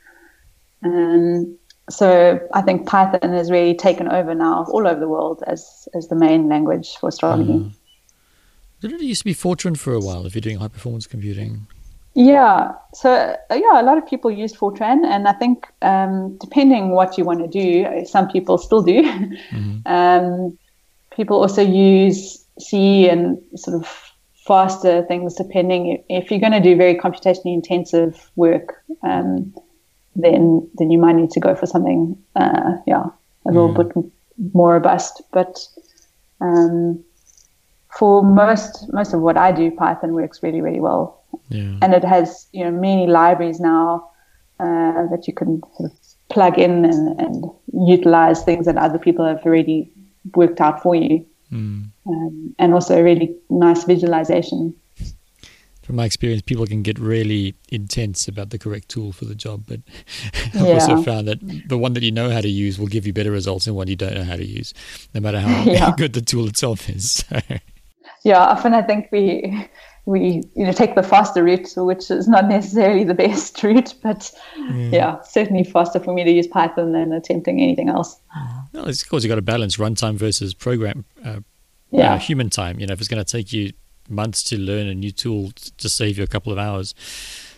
Um, 0.84 1.56
so 1.90 2.40
I 2.54 2.62
think 2.62 2.86
Python 2.86 3.32
has 3.32 3.50
really 3.50 3.74
taken 3.74 4.08
over 4.08 4.34
now 4.34 4.64
all 4.70 4.86
over 4.86 5.00
the 5.00 5.08
world 5.08 5.42
as 5.46 5.88
as 5.94 6.08
the 6.08 6.14
main 6.14 6.48
language 6.48 6.96
for 6.96 7.08
astronomy. 7.08 7.58
Mm. 7.58 7.72
Did 8.80 8.92
it 8.92 9.00
used 9.02 9.20
to 9.20 9.24
be 9.24 9.34
Fortran 9.34 9.76
for 9.76 9.92
a 9.92 10.00
while 10.00 10.24
if 10.24 10.34
you're 10.34 10.40
doing 10.40 10.58
high 10.58 10.68
performance 10.68 11.06
computing? 11.06 11.66
Yeah, 12.14 12.72
so 12.92 13.36
uh, 13.50 13.54
yeah, 13.54 13.80
a 13.80 13.84
lot 13.84 13.98
of 13.98 14.06
people 14.06 14.30
used 14.30 14.56
Fortran, 14.56 15.04
and 15.04 15.28
I 15.28 15.32
think 15.32 15.66
um, 15.82 16.36
depending 16.38 16.90
what 16.90 17.16
you 17.16 17.24
want 17.24 17.40
to 17.40 17.46
do, 17.46 18.04
some 18.06 18.28
people 18.28 18.58
still 18.58 18.82
do. 18.82 19.02
Mm-hmm. 19.02 19.78
Um, 19.86 20.58
people 21.10 21.40
also 21.40 21.62
use 21.62 22.44
C 22.58 23.08
and 23.08 23.38
sort 23.56 23.76
of 23.76 24.09
faster 24.46 25.02
things 25.04 25.34
depending 25.34 26.02
if 26.08 26.30
you're 26.30 26.40
going 26.40 26.52
to 26.52 26.60
do 26.60 26.76
very 26.76 26.94
computationally 26.94 27.54
intensive 27.54 28.30
work. 28.36 28.82
Um, 29.02 29.54
then 30.16 30.68
then 30.74 30.90
you 30.90 30.98
might 30.98 31.14
need 31.14 31.30
to 31.30 31.40
go 31.40 31.54
for 31.54 31.66
something, 31.66 32.16
uh, 32.36 32.72
yeah, 32.86 33.06
a 33.46 33.50
little 33.52 33.72
mm. 33.72 33.94
bit 33.94 34.12
more 34.54 34.72
robust. 34.72 35.22
But 35.32 35.66
um, 36.40 37.02
for 37.96 38.22
most 38.22 38.92
most 38.92 39.14
of 39.14 39.20
what 39.20 39.36
I 39.36 39.52
do, 39.52 39.70
Python 39.70 40.12
works 40.12 40.42
really 40.42 40.60
really 40.60 40.80
well, 40.80 41.22
yeah. 41.48 41.76
and 41.82 41.94
it 41.94 42.04
has 42.04 42.48
you 42.52 42.64
know 42.64 42.72
many 42.72 43.06
libraries 43.06 43.60
now 43.60 44.10
uh, 44.58 45.06
that 45.10 45.26
you 45.26 45.32
can 45.34 45.62
sort 45.76 45.92
of 45.92 45.98
plug 46.28 46.58
in 46.58 46.84
and, 46.84 47.20
and 47.20 47.44
utilize 47.72 48.42
things 48.42 48.66
that 48.66 48.76
other 48.76 48.98
people 48.98 49.24
have 49.24 49.44
already 49.44 49.90
worked 50.34 50.60
out 50.60 50.82
for 50.82 50.94
you, 50.94 51.24
mm. 51.52 51.84
um, 52.06 52.54
and 52.58 52.74
also 52.74 52.98
a 52.98 53.02
really 53.02 53.36
nice 53.48 53.84
visualization 53.84 54.74
from 55.90 55.96
my 55.96 56.04
experience, 56.04 56.42
people 56.42 56.66
can 56.66 56.82
get 56.82 57.00
really 57.00 57.56
intense 57.68 58.28
about 58.28 58.50
the 58.50 58.60
correct 58.60 58.88
tool 58.88 59.10
for 59.10 59.24
the 59.24 59.34
job. 59.34 59.64
But 59.66 59.80
I've 60.54 60.54
yeah. 60.54 60.74
also 60.74 61.02
found 61.02 61.26
that 61.26 61.40
the 61.68 61.76
one 61.76 61.94
that 61.94 62.04
you 62.04 62.12
know 62.12 62.30
how 62.30 62.40
to 62.40 62.48
use 62.48 62.78
will 62.78 62.86
give 62.86 63.08
you 63.08 63.12
better 63.12 63.32
results 63.32 63.64
than 63.64 63.74
one 63.74 63.88
you 63.88 63.96
don't 63.96 64.14
know 64.14 64.22
how 64.22 64.36
to 64.36 64.46
use, 64.46 64.72
no 65.14 65.20
matter 65.20 65.40
how 65.40 65.64
yeah. 65.66 65.92
good 65.96 66.12
the 66.12 66.20
tool 66.20 66.46
itself 66.46 66.88
is. 66.88 67.24
yeah, 68.24 68.38
often 68.38 68.72
I 68.72 68.82
think 68.82 69.08
we 69.10 69.68
we 70.06 70.42
you 70.54 70.64
know 70.64 70.72
take 70.72 70.94
the 70.94 71.02
faster 71.02 71.44
route, 71.44 71.72
which 71.76 72.10
is 72.10 72.28
not 72.28 72.48
necessarily 72.48 73.04
the 73.04 73.14
best 73.26 73.62
route, 73.62 73.94
but 74.02 74.32
yeah, 74.56 74.90
yeah 74.92 75.22
certainly 75.22 75.64
faster 75.64 76.00
for 76.00 76.14
me 76.14 76.24
to 76.24 76.30
use 76.30 76.46
Python 76.46 76.92
than 76.92 77.12
attempting 77.12 77.60
anything 77.60 77.88
else. 77.88 78.20
Well, 78.72 78.88
it's 78.88 79.02
course, 79.02 79.22
you 79.22 79.28
got 79.28 79.36
to 79.36 79.42
balance 79.42 79.76
runtime 79.76 80.14
versus 80.14 80.54
program. 80.54 81.04
Uh, 81.24 81.40
yeah, 81.90 82.14
uh, 82.14 82.18
human 82.18 82.50
time. 82.50 82.80
You 82.80 82.86
know, 82.86 82.92
if 82.92 83.00
it's 83.00 83.08
going 83.08 83.24
to 83.24 83.30
take 83.30 83.52
you 83.52 83.72
months 84.10 84.42
to 84.42 84.58
learn 84.58 84.88
a 84.88 84.94
new 84.94 85.12
tool 85.12 85.52
to 85.78 85.88
save 85.88 86.18
you 86.18 86.24
a 86.24 86.26
couple 86.26 86.52
of 86.52 86.58
hours. 86.58 86.94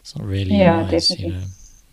It's 0.00 0.16
not 0.16 0.26
really 0.26 0.55
yeah, 0.57 0.83
nice, 0.83 1.09
definitely. 1.09 1.46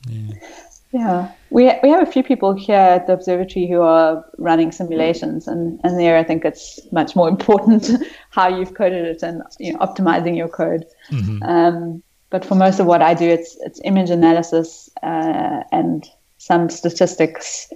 You 0.07 0.19
know? 0.19 0.33
Yeah. 0.33 0.59
Yeah, 0.91 1.31
we 1.51 1.71
we 1.83 1.89
have 1.89 2.01
a 2.01 2.11
few 2.11 2.23
people 2.23 2.53
here 2.53 2.75
at 2.75 3.05
the 3.05 3.13
observatory 3.13 3.67
who 3.67 3.81
are 3.81 4.25
running 4.39 4.71
simulations, 4.71 5.47
and 5.47 5.79
and 5.83 5.99
there 5.99 6.17
I 6.17 6.23
think 6.23 6.45
it's 6.45 6.79
much 6.91 7.15
more 7.15 7.29
important 7.29 7.91
how 8.31 8.47
you've 8.47 8.73
coded 8.73 9.05
it 9.05 9.21
and 9.21 9.43
you 9.59 9.73
know, 9.73 9.79
optimizing 9.79 10.35
your 10.35 10.49
code. 10.49 10.85
Mm-hmm. 11.11 11.43
Um, 11.43 12.03
but 12.31 12.43
for 12.43 12.55
most 12.55 12.79
of 12.79 12.87
what 12.87 13.03
I 13.03 13.13
do, 13.13 13.25
it's 13.27 13.55
it's 13.61 13.79
image 13.83 14.09
analysis 14.09 14.89
uh, 15.03 15.61
and 15.71 16.09
some 16.39 16.69
statistics, 16.69 17.71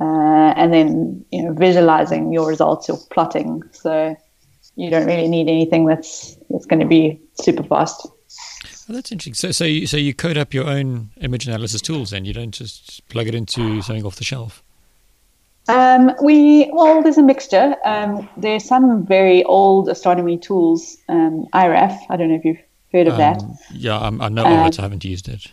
uh, 0.00 0.54
and 0.56 0.72
then 0.72 1.24
you 1.30 1.42
know 1.42 1.52
visualizing 1.52 2.32
your 2.32 2.48
results, 2.48 2.88
your 2.88 2.98
plotting. 3.10 3.62
So 3.72 4.16
you 4.76 4.88
don't 4.88 5.06
really 5.06 5.28
need 5.28 5.48
anything 5.48 5.84
that's 5.84 6.38
that's 6.48 6.64
going 6.64 6.80
to 6.80 6.86
be 6.86 7.20
super 7.42 7.62
fast. 7.62 8.06
Oh, 8.88 8.94
that's 8.94 9.12
interesting. 9.12 9.34
So, 9.34 9.50
so 9.50 9.64
you, 9.64 9.86
so 9.86 9.96
you 9.96 10.14
code 10.14 10.38
up 10.38 10.54
your 10.54 10.66
own 10.66 11.10
image 11.20 11.46
analysis 11.46 11.82
tools, 11.82 12.12
and 12.12 12.26
you 12.26 12.32
don't 12.32 12.52
just 12.52 13.06
plug 13.08 13.26
it 13.26 13.34
into 13.34 13.82
something 13.82 14.04
off 14.04 14.16
the 14.16 14.24
shelf. 14.24 14.62
Um, 15.68 16.12
we 16.22 16.70
well, 16.72 17.02
there's 17.02 17.18
a 17.18 17.22
mixture. 17.22 17.76
Um, 17.84 18.28
there's 18.38 18.64
some 18.64 19.04
very 19.04 19.44
old 19.44 19.90
astronomy 19.90 20.38
tools, 20.38 20.96
um, 21.10 21.46
IRAF. 21.52 21.98
I 22.08 22.16
don't 22.16 22.30
know 22.30 22.36
if 22.36 22.44
you've 22.44 22.62
heard 22.92 23.06
of 23.06 23.18
that. 23.18 23.42
Um, 23.42 23.58
yeah, 23.72 23.98
I'm, 23.98 24.20
i 24.22 24.28
know 24.30 24.46
of 24.46 24.66
it. 24.66 24.78
I 24.78 24.82
haven't 24.82 25.04
used 25.04 25.28
it. 25.28 25.46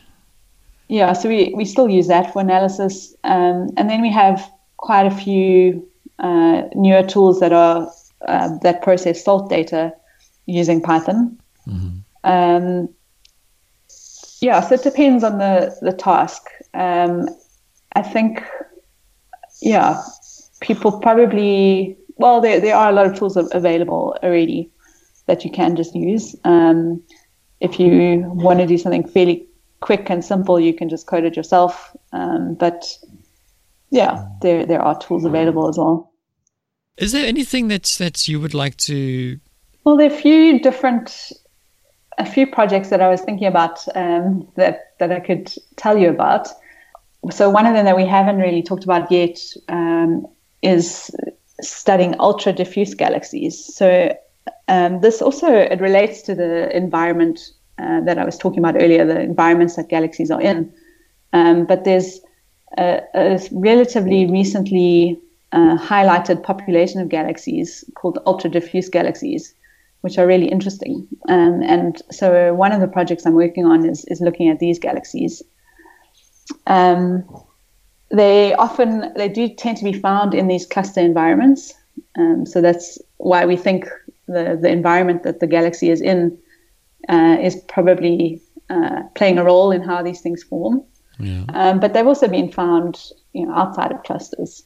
Yeah, 0.88 1.14
so 1.14 1.28
we, 1.28 1.52
we 1.56 1.66
still 1.66 1.90
use 1.90 2.08
that 2.08 2.32
for 2.32 2.42
analysis, 2.42 3.14
um, 3.26 3.70
and 3.76 3.90
then 3.90 4.02
we 4.02 4.12
have 4.12 4.50
quite 4.78 5.06
a 5.06 5.12
few 5.12 5.86
uh, 6.20 6.64
newer 6.76 7.04
tools 7.04 7.42
that 7.42 7.52
are 7.52 7.92
uh, 8.28 8.58
that 8.60 8.82
process 8.84 9.24
SALT 9.24 9.50
data 9.50 9.94
using 10.46 10.82
Python. 10.82 11.38
Mm-hmm. 11.68 11.98
Um, 12.24 12.90
yeah, 14.46 14.62
so 14.62 14.76
it 14.76 14.84
depends 14.84 15.24
on 15.24 15.40
the 15.40 15.76
the 15.82 15.92
task. 15.92 16.42
Um, 16.74 17.28
I 17.96 18.02
think, 18.02 18.44
yeah, 19.62 20.02
people 20.60 21.00
probably 21.00 21.98
well, 22.18 22.42
there 22.42 22.60
there 22.60 22.76
are 22.76 22.90
a 22.90 22.94
lot 22.94 23.08
of 23.08 23.18
tools 23.18 23.38
available 23.38 24.18
already 24.24 24.70
that 25.26 25.44
you 25.44 25.52
can 25.52 25.76
just 25.76 25.96
use. 25.96 26.36
Um, 26.44 27.04
if 27.60 27.80
you 27.80 28.24
want 28.28 28.60
to 28.60 28.68
do 28.68 28.78
something 28.78 29.08
fairly 29.08 29.48
quick 29.80 30.10
and 30.10 30.24
simple, 30.24 30.60
you 30.60 30.74
can 30.74 30.90
just 30.90 31.08
code 31.08 31.26
it 31.26 31.36
yourself. 31.36 31.96
Um, 32.14 32.56
but 32.56 32.86
yeah, 33.90 34.28
there 34.42 34.66
there 34.66 34.82
are 34.82 35.00
tools 35.00 35.26
available 35.26 35.68
as 35.68 35.78
well. 35.78 36.12
Is 36.98 37.12
there 37.12 37.26
anything 37.26 37.68
that 37.70 37.86
that 38.00 38.28
you 38.28 38.40
would 38.40 38.54
like 38.54 38.78
to? 38.78 39.40
Well, 39.84 39.98
there 39.98 40.12
are 40.12 40.14
a 40.14 40.22
few 40.22 40.60
different, 40.60 41.32
a 42.18 42.26
few 42.26 42.48
projects 42.48 42.90
that 42.90 43.02
I 43.02 43.10
was 43.10 43.22
thinking 43.22 43.48
about 43.48 43.86
um, 43.96 44.48
that 44.56 44.94
that 45.00 45.12
I 45.12 45.20
could 45.20 45.54
tell 45.76 45.98
you 45.98 46.10
about. 46.10 46.48
So 47.32 47.50
one 47.50 47.66
of 47.66 47.74
them 47.74 47.86
that 47.86 47.96
we 47.96 48.06
haven't 48.06 48.38
really 48.38 48.62
talked 48.62 48.84
about 48.84 49.12
yet 49.12 49.40
um, 49.70 50.28
is 50.62 51.12
studying 51.62 52.16
ultra 52.20 52.54
diffuse 52.54 52.94
galaxies. 52.94 53.74
So 53.76 54.16
um, 54.68 55.02
this 55.02 55.22
also 55.22 55.48
it 55.48 55.82
relates 55.82 56.22
to 56.24 56.36
the 56.36 56.76
environment 56.76 57.40
uh, 57.78 58.02
that 58.02 58.18
I 58.18 58.26
was 58.26 58.38
talking 58.38 58.60
about 58.60 58.82
earlier, 58.82 59.06
the 59.06 59.20
environments 59.20 59.76
that 59.76 59.90
galaxies 59.90 60.32
are 60.32 60.42
in. 60.42 60.72
Um, 61.34 61.66
but 61.66 61.84
there's 61.84 62.22
a, 62.78 63.02
a 63.14 63.40
relatively 63.52 64.26
recently 64.26 65.20
uh, 65.52 65.78
highlighted 65.78 66.44
population 66.44 67.02
of 67.02 67.10
galaxies 67.10 67.84
called 67.96 68.20
ultra 68.26 68.50
diffuse 68.50 68.90
galaxies, 68.90 69.54
which 70.02 70.18
are 70.18 70.28
really 70.28 70.48
interesting. 70.48 71.08
Um, 71.30 71.62
and 71.64 72.02
so 72.12 72.54
one 72.54 72.72
of 72.72 72.82
the 72.82 72.88
projects 72.88 73.26
I'm 73.26 73.34
working 73.34 73.66
on 73.66 73.86
is, 73.86 74.06
is 74.06 74.22
looking 74.22 74.50
at 74.50 74.60
these 74.60 74.80
galaxies. 74.80 75.42
Um, 76.68 77.24
they 78.12 78.54
often 78.54 79.12
they 79.16 79.30
do 79.30 79.50
tend 79.50 79.78
to 79.78 79.84
be 79.84 79.94
found 79.94 80.34
in 80.34 80.48
these 80.48 80.66
cluster 80.66 81.02
environments. 81.02 81.74
Um, 82.18 82.46
so 82.46 82.62
that's 82.62 83.00
why 83.18 83.46
we 83.46 83.58
think 83.58 83.88
the, 84.28 84.58
the 84.62 84.70
environment 84.70 85.24
that 85.24 85.40
the 85.40 85.48
galaxy 85.48 85.90
is 85.90 86.02
in 86.02 86.38
uh, 87.10 87.38
is 87.42 87.56
probably 87.68 88.42
uh, 88.70 89.04
playing 89.16 89.38
a 89.38 89.44
role 89.44 89.72
in 89.72 89.82
how 89.82 90.02
these 90.02 90.22
things 90.22 90.44
form. 90.44 90.84
Yeah. 91.20 91.46
Um, 91.50 91.80
but 91.80 91.94
they've 91.94 92.08
also 92.08 92.28
been 92.28 92.52
found, 92.52 93.02
you 93.34 93.46
know, 93.46 93.54
outside 93.54 93.92
of 93.92 94.04
clusters, 94.04 94.64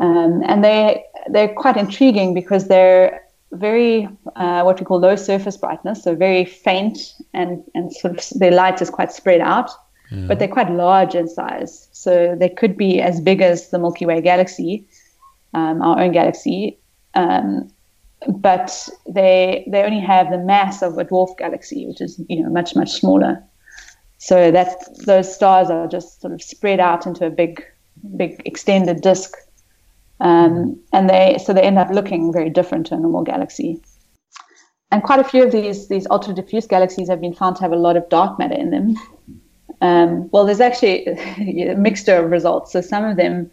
um, 0.00 0.42
and 0.46 0.64
they 0.64 1.04
they're 1.30 1.54
quite 1.54 1.76
intriguing 1.76 2.32
because 2.34 2.68
they're 2.68 3.20
very 3.52 4.08
uh, 4.36 4.62
what 4.62 4.78
we 4.78 4.86
call 4.86 5.00
low 5.00 5.16
surface 5.16 5.56
brightness, 5.56 6.02
so 6.02 6.14
very 6.14 6.44
faint 6.44 7.14
and 7.32 7.62
and 7.74 7.92
sort 7.92 8.18
of 8.18 8.38
their 8.38 8.50
light 8.50 8.82
is 8.82 8.90
quite 8.90 9.12
spread 9.12 9.40
out, 9.40 9.70
yeah. 10.10 10.26
but 10.26 10.38
they're 10.38 10.48
quite 10.48 10.70
large 10.70 11.14
in 11.14 11.28
size. 11.28 11.88
So 11.92 12.36
they 12.38 12.48
could 12.48 12.76
be 12.76 13.00
as 13.00 13.20
big 13.20 13.40
as 13.40 13.70
the 13.70 13.78
Milky 13.78 14.06
Way 14.06 14.20
galaxy, 14.20 14.86
um, 15.54 15.80
our 15.82 16.00
own 16.00 16.12
galaxy, 16.12 16.78
um, 17.14 17.70
but 18.26 18.88
they 19.08 19.64
they 19.70 19.82
only 19.82 20.00
have 20.00 20.30
the 20.30 20.38
mass 20.38 20.82
of 20.82 20.98
a 20.98 21.04
dwarf 21.04 21.36
galaxy, 21.38 21.86
which 21.86 22.00
is 22.00 22.20
you 22.28 22.42
know 22.42 22.50
much 22.50 22.76
much 22.76 22.92
smaller. 22.92 23.42
So 24.18 24.50
that 24.50 24.76
those 25.06 25.32
stars 25.32 25.70
are 25.70 25.86
just 25.86 26.20
sort 26.20 26.34
of 26.34 26.42
spread 26.42 26.80
out 26.80 27.06
into 27.06 27.24
a 27.24 27.30
big 27.30 27.64
big 28.16 28.42
extended 28.44 29.00
disk, 29.00 29.36
um, 30.20 30.80
and 30.92 31.08
they 31.08 31.38
so 31.44 31.52
they 31.52 31.62
end 31.62 31.78
up 31.78 31.90
looking 31.90 32.32
very 32.32 32.50
different 32.50 32.86
to 32.86 32.94
a 32.94 32.98
normal 32.98 33.22
galaxy. 33.22 33.82
And 34.90 35.02
quite 35.02 35.20
a 35.20 35.24
few 35.24 35.44
of 35.44 35.52
these 35.52 35.88
these 35.88 36.06
ultra 36.10 36.34
diffuse 36.34 36.66
galaxies 36.66 37.08
have 37.08 37.20
been 37.20 37.34
found 37.34 37.56
to 37.56 37.62
have 37.62 37.72
a 37.72 37.76
lot 37.76 37.96
of 37.96 38.08
dark 38.08 38.38
matter 38.38 38.54
in 38.54 38.70
them. 38.70 38.96
Um, 39.80 40.28
well, 40.32 40.44
there's 40.44 40.60
actually 40.60 41.06
a 41.68 41.76
mixture 41.76 42.16
of 42.16 42.30
results. 42.30 42.72
So 42.72 42.80
some 42.80 43.04
of 43.04 43.16
them 43.16 43.50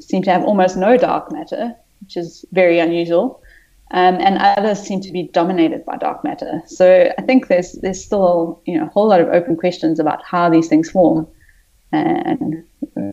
seem 0.00 0.22
to 0.22 0.30
have 0.30 0.44
almost 0.44 0.76
no 0.76 0.96
dark 0.96 1.32
matter, 1.32 1.74
which 2.00 2.16
is 2.16 2.44
very 2.52 2.78
unusual 2.78 3.42
um, 3.92 4.16
and 4.20 4.38
others 4.38 4.80
seem 4.80 5.00
to 5.02 5.12
be 5.12 5.24
dominated 5.24 5.84
by 5.84 5.96
dark 5.96 6.24
matter. 6.24 6.62
So 6.66 7.12
I 7.16 7.22
think 7.22 7.48
there's 7.48 7.72
there's 7.72 8.02
still 8.02 8.60
you 8.64 8.78
know 8.78 8.86
a 8.86 8.88
whole 8.88 9.06
lot 9.06 9.20
of 9.20 9.28
open 9.28 9.56
questions 9.56 10.00
about 10.00 10.24
how 10.24 10.48
these 10.48 10.68
things 10.68 10.90
form, 10.90 11.28
and 11.92 12.64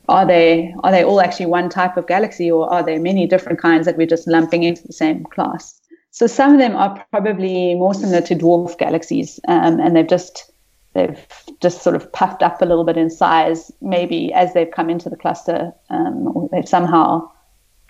are 0.08 0.26
they 0.26 0.74
are 0.84 0.92
they 0.92 1.04
all 1.04 1.22
actually 1.22 1.46
one 1.46 1.70
type 1.70 1.98
of 1.98 2.08
galaxy, 2.08 2.52
or 2.52 2.72
are 2.72 2.84
there 2.84 3.00
many 3.00 3.28
different 3.28 3.60
kinds 3.60 3.86
that 3.86 3.98
we're 3.98 4.08
just 4.08 4.28
lumping 4.28 4.64
into 4.64 4.86
the 4.86 4.94
same 4.94 5.24
class? 5.26 5.80
So 6.12 6.28
some 6.28 6.54
of 6.54 6.60
them 6.60 6.76
are 6.76 7.06
probably 7.12 7.76
more 7.76 7.94
similar 7.94 8.22
to 8.22 8.36
dwarf 8.36 8.78
galaxies, 8.78 9.40
um, 9.48 9.80
and 9.80 9.96
they've 9.96 10.08
just 10.08 10.52
they've 10.94 11.26
just 11.62 11.82
sort 11.82 11.96
of 11.96 12.12
puffed 12.12 12.44
up 12.44 12.62
a 12.62 12.66
little 12.66 12.84
bit 12.84 12.98
in 12.98 13.10
size, 13.10 13.72
maybe 13.82 14.34
as 14.34 14.54
they've 14.54 14.72
come 14.72 14.90
into 14.90 15.10
the 15.10 15.16
cluster, 15.16 15.72
um, 15.90 16.28
or 16.36 16.50
they've 16.52 16.68
somehow 16.68 17.30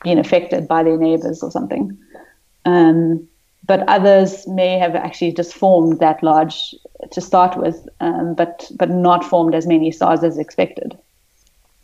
been 0.03 0.19
affected 0.19 0.67
by 0.67 0.83
their 0.83 0.97
neighbors 0.97 1.41
or 1.41 1.51
something. 1.51 1.97
Um, 2.65 3.27
but 3.65 3.87
others 3.87 4.47
may 4.47 4.77
have 4.79 4.95
actually 4.95 5.31
just 5.31 5.53
formed 5.53 5.99
that 5.99 6.23
large 6.23 6.75
to 7.11 7.21
start 7.21 7.57
with, 7.57 7.87
um, 7.99 8.35
but 8.35 8.69
but 8.75 8.89
not 8.89 9.23
formed 9.23 9.55
as 9.55 9.67
many 9.67 9.91
stars 9.91 10.23
as 10.23 10.37
expected. 10.37 10.97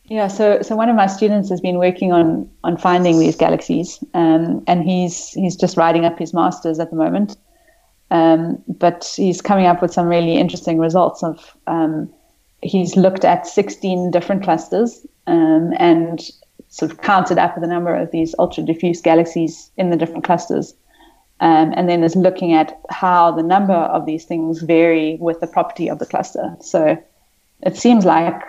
Yeah, 0.07 0.27
so 0.27 0.61
so 0.61 0.75
one 0.75 0.89
of 0.89 0.95
my 0.95 1.07
students 1.07 1.49
has 1.49 1.59
been 1.59 1.77
working 1.77 2.11
on 2.11 2.49
on 2.63 2.77
finding 2.77 3.19
these 3.19 3.35
galaxies, 3.35 4.03
um, 4.13 4.63
and 4.67 4.83
he's 4.83 5.31
he's 5.31 5.55
just 5.55 5.77
writing 5.77 6.05
up 6.05 6.19
his 6.19 6.33
masters 6.33 6.79
at 6.79 6.91
the 6.91 6.95
moment. 6.95 7.37
Um, 8.11 8.61
but 8.67 9.11
he's 9.17 9.41
coming 9.41 9.65
up 9.65 9.81
with 9.81 9.91
some 9.91 10.07
really 10.07 10.37
interesting 10.37 10.77
results. 10.77 11.23
Of 11.23 11.57
um, 11.65 12.13
he's 12.61 12.95
looked 12.95 13.25
at 13.25 13.47
16 13.47 14.11
different 14.11 14.43
clusters 14.43 15.05
um, 15.25 15.73
and 15.77 16.21
sort 16.69 16.91
of 16.91 17.01
counted 17.01 17.39
up 17.39 17.55
the 17.55 17.67
number 17.67 17.95
of 17.95 18.11
these 18.11 18.35
ultra 18.37 18.63
diffuse 18.63 19.01
galaxies 19.01 19.71
in 19.77 19.89
the 19.89 19.97
different 19.97 20.23
clusters. 20.23 20.75
Um, 21.41 21.73
and 21.75 21.89
then 21.89 22.03
is 22.03 22.15
looking 22.15 22.53
at 22.53 22.79
how 22.89 23.31
the 23.31 23.43
number 23.43 23.73
of 23.73 24.05
these 24.05 24.23
things 24.23 24.61
vary 24.61 25.17
with 25.19 25.41
the 25.41 25.47
property 25.47 25.89
of 25.89 25.99
the 25.99 26.05
cluster. 26.05 26.55
So 26.61 26.97
it 27.61 27.75
seems 27.75 28.05
like 28.05 28.41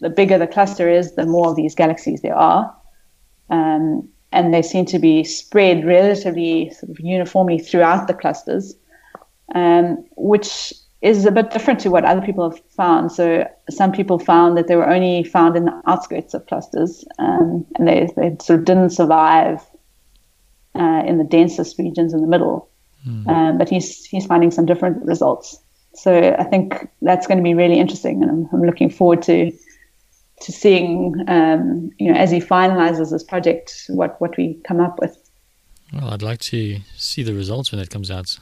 the 0.00 0.10
bigger 0.10 0.38
the 0.38 0.46
cluster 0.46 0.88
is, 0.88 1.14
the 1.14 1.26
more 1.26 1.50
of 1.50 1.56
these 1.56 1.74
galaxies 1.74 2.22
there 2.22 2.36
are. 2.36 2.74
Um, 3.48 4.08
and 4.32 4.54
they 4.54 4.62
seem 4.62 4.84
to 4.86 4.98
be 4.98 5.24
spread 5.24 5.84
relatively 5.84 6.70
sort 6.70 6.90
of 6.90 7.00
uniformly 7.00 7.58
throughout 7.58 8.06
the 8.06 8.14
clusters, 8.14 8.74
um, 9.54 10.04
which 10.16 10.72
is 11.02 11.24
a 11.24 11.32
bit 11.32 11.50
different 11.50 11.80
to 11.80 11.90
what 11.90 12.04
other 12.04 12.20
people 12.20 12.48
have 12.48 12.60
found. 12.70 13.10
So 13.10 13.48
some 13.70 13.90
people 13.90 14.18
found 14.18 14.56
that 14.56 14.68
they 14.68 14.76
were 14.76 14.88
only 14.88 15.24
found 15.24 15.56
in 15.56 15.64
the 15.64 15.82
outskirts 15.86 16.34
of 16.34 16.46
clusters, 16.46 17.04
um, 17.18 17.66
and 17.76 17.88
they, 17.88 18.08
they 18.16 18.36
sort 18.40 18.60
of 18.60 18.64
didn't 18.64 18.90
survive 18.90 19.60
uh, 20.74 21.02
in 21.06 21.18
the 21.18 21.24
densest 21.24 21.78
regions 21.78 22.12
in 22.12 22.20
the 22.20 22.26
middle. 22.26 22.68
Mm. 23.06 23.26
Um, 23.28 23.58
but 23.58 23.68
he's 23.68 24.04
he's 24.04 24.26
finding 24.26 24.50
some 24.50 24.66
different 24.66 25.02
results. 25.06 25.58
So 25.94 26.36
I 26.38 26.44
think 26.44 26.88
that's 27.02 27.26
going 27.26 27.38
to 27.38 27.44
be 27.44 27.54
really 27.54 27.78
interesting, 27.78 28.22
and 28.22 28.30
I'm, 28.30 28.48
I'm 28.52 28.62
looking 28.62 28.90
forward 28.90 29.22
to 29.22 29.52
to 30.42 30.52
seeing 30.52 31.14
um, 31.28 31.90
you 31.98 32.12
know 32.12 32.18
as 32.18 32.30
he 32.30 32.40
finalizes 32.40 33.10
this 33.10 33.22
project 33.22 33.84
what 33.88 34.20
what 34.20 34.36
we 34.36 34.54
come 34.64 34.80
up 34.80 34.98
with. 35.00 35.16
Well, 35.92 36.10
I'd 36.10 36.22
like 36.22 36.40
to 36.40 36.78
see 36.96 37.22
the 37.22 37.34
results 37.34 37.72
when 37.72 37.80
it 37.80 37.90
comes 37.90 38.10
out. 38.10 38.38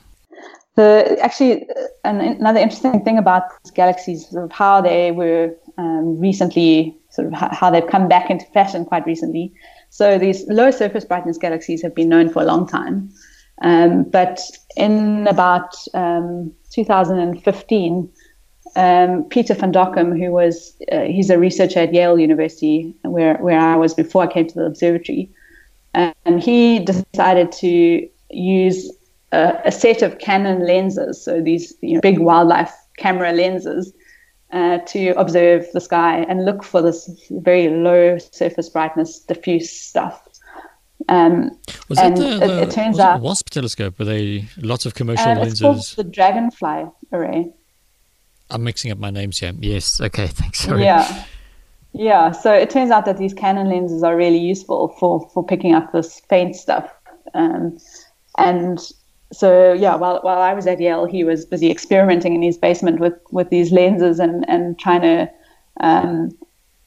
The 0.76 1.18
actually 1.20 1.66
an, 2.04 2.20
another 2.20 2.60
interesting 2.60 3.02
thing 3.02 3.18
about 3.18 3.44
galaxies 3.74 4.28
sort 4.28 4.44
of 4.44 4.52
how 4.52 4.80
they 4.80 5.10
were 5.10 5.56
um, 5.78 6.20
recently 6.20 6.96
sort 7.10 7.28
of 7.28 7.32
how 7.32 7.70
they've 7.70 7.86
come 7.86 8.08
back 8.08 8.30
into 8.30 8.44
fashion 8.46 8.84
quite 8.84 9.06
recently. 9.06 9.52
So 9.90 10.18
these 10.18 10.46
low 10.48 10.70
surface 10.70 11.04
brightness 11.04 11.38
galaxies 11.38 11.82
have 11.82 11.94
been 11.94 12.08
known 12.08 12.28
for 12.28 12.42
a 12.42 12.44
long 12.44 12.66
time, 12.66 13.10
Um, 13.62 14.04
but 14.04 14.40
in 14.76 15.26
about 15.26 15.74
um, 15.94 16.52
2015, 16.72 18.08
um, 18.76 19.24
Peter 19.24 19.54
van 19.54 19.72
Dokkum, 19.72 20.18
who 20.18 20.30
was 20.30 20.76
uh, 20.92 21.02
he's 21.02 21.30
a 21.30 21.38
researcher 21.38 21.80
at 21.80 21.92
Yale 21.92 22.18
University, 22.18 22.94
where 23.02 23.36
where 23.38 23.58
I 23.58 23.76
was 23.76 23.94
before 23.94 24.22
I 24.22 24.32
came 24.32 24.46
to 24.46 24.54
the 24.54 24.66
observatory, 24.66 25.30
and 25.94 26.42
he 26.42 26.80
decided 26.80 27.50
to 27.52 28.08
use 28.30 28.90
a, 29.32 29.58
a 29.64 29.72
set 29.72 30.02
of 30.02 30.18
Canon 30.18 30.66
lenses, 30.66 31.22
so 31.22 31.40
these 31.40 31.74
you 31.80 31.94
know, 31.94 32.00
big 32.00 32.18
wildlife 32.18 32.72
camera 32.98 33.32
lenses, 33.32 33.92
uh, 34.52 34.78
to 34.78 35.10
observe 35.10 35.66
the 35.72 35.80
sky 35.80 36.24
and 36.28 36.44
look 36.44 36.64
for 36.64 36.82
this 36.82 37.10
very 37.30 37.68
low 37.68 38.18
surface 38.18 38.68
brightness 38.68 39.20
diffuse 39.20 39.70
stuff. 39.70 40.22
Um, 41.08 41.58
was 41.88 41.98
and 41.98 42.16
the, 42.16 42.38
the, 42.38 42.44
it, 42.44 42.68
it 42.68 42.70
turns 42.70 42.98
out 42.98 43.20
WASP 43.22 43.48
telescope? 43.50 43.98
Were 43.98 44.04
they 44.04 44.46
lots 44.58 44.84
of 44.84 44.94
commercial 44.94 45.26
uh, 45.26 45.42
it's 45.42 45.60
lenses? 45.60 45.60
Called 45.60 45.94
the 45.96 46.04
Dragonfly 46.04 46.86
array. 47.12 47.52
I'm 48.50 48.64
mixing 48.64 48.90
up 48.90 48.98
my 48.98 49.10
names 49.10 49.38
here. 49.38 49.52
Yes. 49.58 50.00
Okay. 50.00 50.26
Thanks. 50.28 50.60
Sorry. 50.60 50.84
Yeah. 50.84 51.24
Yeah. 51.92 52.32
So 52.32 52.52
it 52.52 52.70
turns 52.70 52.90
out 52.90 53.06
that 53.06 53.16
these 53.16 53.32
Canon 53.34 53.68
lenses 53.68 54.02
are 54.02 54.16
really 54.16 54.38
useful 54.38 54.88
for 55.00 55.28
for 55.30 55.44
picking 55.44 55.74
up 55.74 55.92
this 55.92 56.20
faint 56.28 56.56
stuff. 56.56 56.90
Um, 57.34 57.78
and 58.36 58.78
so 59.32 59.72
yeah, 59.72 59.94
while 59.96 60.20
while 60.22 60.40
I 60.40 60.54
was 60.54 60.66
at 60.66 60.80
Yale, 60.80 61.06
he 61.06 61.24
was 61.24 61.44
busy 61.44 61.70
experimenting 61.70 62.34
in 62.34 62.42
his 62.42 62.58
basement 62.58 63.00
with 63.00 63.14
with 63.30 63.50
these 63.50 63.72
lenses 63.72 64.18
and 64.18 64.48
and 64.48 64.78
trying 64.78 65.02
to 65.02 65.30
um, 65.80 66.36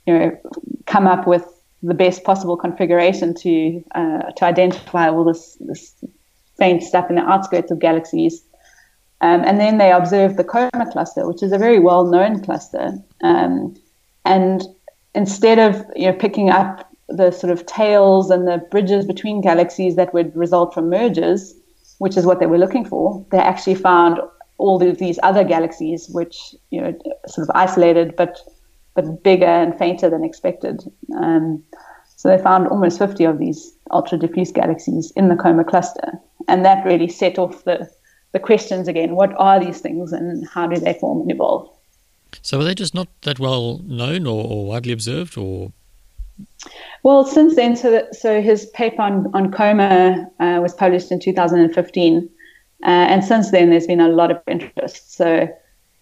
you 0.06 0.18
know 0.18 0.38
come 0.86 1.08
up 1.08 1.28
with 1.28 1.46
the 1.84 1.94
best 1.94 2.24
possible 2.24 2.58
configuration 2.58 3.34
to 3.34 3.84
uh, 3.96 4.32
to 4.38 4.46
identify 4.46 5.10
all 5.10 5.24
this 5.24 5.58
this 5.60 5.96
faint 6.58 6.84
stuff 6.84 7.10
in 7.10 7.16
the 7.16 7.24
outskirts 7.24 7.72
of 7.72 7.80
galaxies. 7.80 8.44
Um, 9.22 9.44
and 9.46 9.60
then 9.60 9.78
they 9.78 9.92
observed 9.92 10.38
the 10.38 10.44
Coma 10.44 10.90
cluster, 10.92 11.28
which 11.28 11.44
is 11.44 11.52
a 11.52 11.58
very 11.58 11.80
well 11.80 12.06
known 12.06 12.44
cluster. 12.44 12.94
Um, 13.22 13.76
and 14.26 14.64
instead 15.16 15.60
of 15.60 15.86
you 15.96 16.08
know 16.08 16.18
picking 16.18 16.50
up 16.50 16.88
the 17.10 17.32
sort 17.32 17.52
of 17.52 17.66
tails 17.66 18.32
and 18.32 18.48
the 18.48 18.60
bridges 18.72 19.06
between 19.06 19.42
galaxies 19.42 19.96
that 19.96 20.14
would 20.14 20.36
result 20.36 20.74
from 20.74 20.90
mergers, 20.90 21.54
which 21.98 22.16
is 22.16 22.26
what 22.26 22.40
they 22.40 22.46
were 22.46 22.58
looking 22.58 22.86
for, 22.86 23.26
they 23.32 23.38
actually 23.38 23.76
found 23.76 24.20
all 24.58 24.82
of 24.82 24.98
these 25.00 25.20
other 25.24 25.44
galaxies, 25.44 26.10
which 26.10 26.56
you 26.70 26.80
know 26.82 26.98
sort 27.28 27.48
of 27.48 27.56
isolated 27.56 28.16
but 28.16 28.40
but 28.94 29.24
bigger 29.24 29.46
and 29.46 29.78
fainter 29.78 30.10
than 30.10 30.24
expected. 30.24 30.84
Um, 31.18 31.64
so 32.16 32.30
they 32.30 32.42
found 32.42 32.68
almost 32.68 33.00
50 33.00 33.24
of 33.26 33.40
these 33.40 33.74
ultra 33.92 34.18
diffuse 34.18 34.52
galaxies 34.52 35.12
in 35.16 35.28
the 35.28 35.36
Coma 35.36 35.64
cluster, 35.64 36.12
and 36.48 36.64
that 36.66 36.86
really 36.86 37.08
set 37.08 37.40
off 37.40 37.64
the 37.64 37.90
the 38.34 38.40
questions 38.40 38.88
again: 38.88 39.16
what 39.16 39.34
are 39.38 39.60
these 39.60 39.82
things, 39.82 40.14
and 40.14 40.48
how 40.48 40.68
do 40.68 40.80
they 40.80 40.94
form 40.94 41.22
and 41.22 41.32
evolve? 41.32 41.70
So 42.42 42.62
are 42.62 42.64
they 42.64 42.76
just 42.76 42.96
not 42.96 43.08
that 43.24 43.40
well 43.40 43.80
known 43.80 44.26
or, 44.26 44.46
or 44.46 44.66
widely 44.66 44.94
observed, 44.94 45.38
or 45.38 45.74
well, 47.04 47.26
since 47.26 47.56
then, 47.56 47.76
so, 47.76 48.08
so 48.12 48.42
his 48.42 48.68
paper 48.68 49.02
on, 49.02 49.32
on 49.34 49.52
Coma 49.52 50.30
uh, 50.40 50.60
was 50.62 50.74
published 50.74 51.12
in 51.12 51.20
2015. 51.20 52.30
Uh, 52.84 52.88
and 52.88 53.24
since 53.24 53.52
then, 53.52 53.70
there's 53.70 53.88
been 53.88 54.00
a 54.00 54.08
lot 54.08 54.32
of 54.32 54.42
interest. 54.48 55.16
So, 55.16 55.48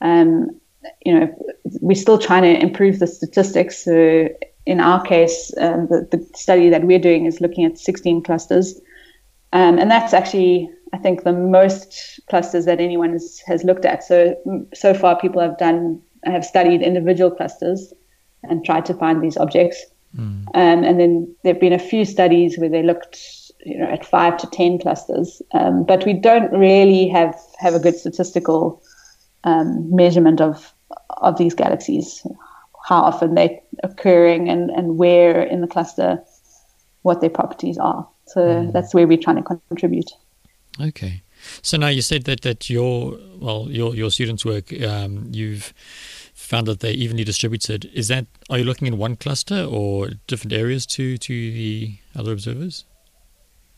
um, 0.01 0.59
you 1.05 1.19
know, 1.19 1.55
we're 1.81 1.95
still 1.95 2.17
trying 2.17 2.43
to 2.43 2.61
improve 2.61 2.99
the 2.99 3.07
statistics. 3.07 3.83
So, 3.83 4.29
in 4.65 4.79
our 4.79 5.01
case, 5.01 5.51
um, 5.57 5.87
the, 5.87 6.07
the, 6.11 6.25
study 6.35 6.69
that 6.69 6.83
we're 6.83 6.99
doing 6.99 7.25
is 7.25 7.41
looking 7.41 7.65
at 7.65 7.77
16 7.77 8.23
clusters. 8.23 8.79
Um, 9.51 9.79
and 9.79 9.89
that's 9.89 10.13
actually, 10.13 10.69
I 10.93 10.97
think, 10.97 11.23
the 11.23 11.33
most 11.33 12.19
clusters 12.29 12.65
that 12.65 12.79
anyone 12.79 13.13
has, 13.13 13.41
has 13.47 13.63
looked 13.63 13.85
at. 13.85 14.03
So, 14.03 14.35
so 14.73 14.93
far, 14.93 15.19
people 15.19 15.41
have 15.41 15.57
done 15.57 16.01
have 16.25 16.45
studied 16.45 16.81
individual 16.81 17.31
clusters 17.31 17.93
and 18.43 18.65
tried 18.65 18.85
to 18.85 18.93
find 18.93 19.23
these 19.23 19.37
objects. 19.37 19.85
Mm. 20.15 20.47
Um, 20.53 20.83
and 20.83 20.99
then 20.99 21.35
there 21.43 21.53
have 21.53 21.61
been 21.61 21.73
a 21.73 21.79
few 21.79 22.05
studies 22.05 22.57
where 22.57 22.69
they 22.69 22.83
looked 22.83 23.17
you 23.65 23.77
know, 23.77 23.85
at 23.85 24.05
five 24.05 24.37
to 24.37 24.47
10 24.47 24.79
clusters. 24.79 25.41
Um, 25.53 25.83
but 25.83 26.05
we 26.05 26.13
don't 26.13 26.51
really 26.51 27.07
have, 27.09 27.39
have 27.59 27.73
a 27.73 27.79
good 27.79 27.95
statistical 27.95 28.81
um, 29.43 29.95
measurement 29.95 30.41
of, 30.41 30.73
of 31.17 31.37
these 31.37 31.53
galaxies, 31.53 32.25
how 32.85 33.01
often 33.01 33.35
they're 33.35 33.59
occurring 33.83 34.49
and, 34.49 34.69
and 34.71 34.97
where 34.97 35.41
in 35.43 35.61
the 35.61 35.67
cluster, 35.67 36.21
what 37.03 37.21
their 37.21 37.29
properties 37.29 37.77
are. 37.77 38.07
So 38.27 38.41
mm. 38.41 38.73
that's 38.73 38.93
where 38.93 39.07
we're 39.07 39.17
trying 39.17 39.37
to 39.37 39.59
contribute. 39.69 40.11
Okay. 40.79 41.23
So 41.61 41.77
now 41.77 41.87
you 41.87 42.01
said 42.01 42.25
that, 42.25 42.41
that 42.41 42.69
your 42.69 43.17
well 43.39 43.67
your 43.69 43.95
your 43.95 44.11
students' 44.11 44.45
work 44.45 44.73
um, 44.83 45.29
you've 45.31 45.73
found 46.33 46.67
that 46.67 46.79
they're 46.81 46.91
evenly 46.91 47.23
distributed. 47.23 47.89
Is 47.93 48.07
that 48.09 48.25
are 48.49 48.57
you 48.57 48.63
looking 48.65 48.87
in 48.87 48.97
one 48.97 49.15
cluster 49.15 49.63
or 49.63 50.09
different 50.27 50.53
areas 50.53 50.85
to 50.87 51.17
to 51.17 51.33
the 51.33 51.97
other 52.15 52.33
observers? 52.33 52.85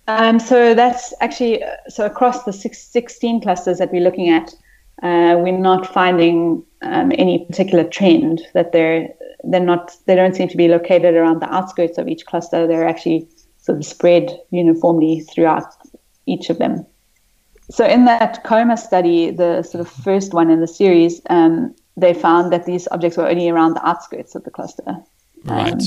Um, 0.08 0.40
so 0.40 0.74
that's 0.74 1.14
actually 1.22 1.64
so 1.88 2.06
across 2.06 2.44
the 2.44 2.54
six, 2.54 2.82
16 2.84 3.42
clusters 3.42 3.78
that 3.78 3.92
we're 3.92 4.04
looking 4.04 4.30
at, 4.30 4.54
uh, 5.02 5.36
we're 5.38 5.58
not 5.58 5.92
finding 5.92 6.64
um, 6.82 7.12
any 7.18 7.46
particular 7.46 7.84
trend 7.84 8.42
that 8.54 8.72
they're 8.72 9.10
they're 9.44 9.60
not 9.60 9.96
they 10.06 10.16
don't 10.16 10.36
seem 10.36 10.48
to 10.48 10.58
be 10.58 10.68
located 10.68 11.16
around 11.16 11.42
the 11.42 11.54
outskirts 11.54 11.98
of 11.98 12.08
each 12.08 12.26
cluster. 12.26 12.68
They're 12.68 12.88
actually 12.88 13.28
sort 13.58 13.78
of 13.78 13.86
spread 13.86 14.30
uniformly 14.52 15.22
throughout 15.22 15.66
each 16.26 16.50
of 16.50 16.58
them. 16.58 16.86
So 17.70 17.86
in 17.86 18.06
that 18.06 18.44
Coma 18.44 18.78
study, 18.78 19.32
the 19.32 19.64
sort 19.64 19.82
of 19.82 19.88
first 19.88 20.34
one 20.34 20.50
in 20.50 20.60
the 20.60 20.68
series, 20.68 21.22
um, 21.30 21.74
they 21.96 22.14
found 22.14 22.52
that 22.52 22.66
these 22.66 22.88
objects 22.92 23.18
were 23.18 23.28
only 23.28 23.50
around 23.50 23.76
the 23.76 23.88
outskirts 23.88 24.36
of 24.36 24.44
the 24.44 24.52
cluster. 24.52 24.98
Right. 25.46 25.74
Um, 25.74 25.80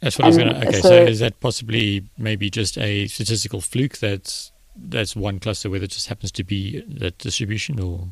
that's 0.00 0.18
what 0.18 0.26
I 0.26 0.28
was 0.28 0.36
going 0.36 0.54
to. 0.54 0.68
Okay, 0.68 0.80
so, 0.80 0.88
so, 0.88 1.04
is 1.04 1.18
that 1.20 1.40
possibly 1.40 2.04
maybe 2.16 2.50
just 2.50 2.78
a 2.78 3.08
statistical 3.08 3.60
fluke 3.60 3.98
that's 3.98 4.52
that's 4.76 5.16
one 5.16 5.38
cluster 5.38 5.70
where 5.70 5.82
it 5.82 5.90
just 5.90 6.08
happens 6.08 6.32
to 6.32 6.44
be 6.44 6.82
that 6.88 7.18
distribution, 7.18 7.80
or 7.80 8.08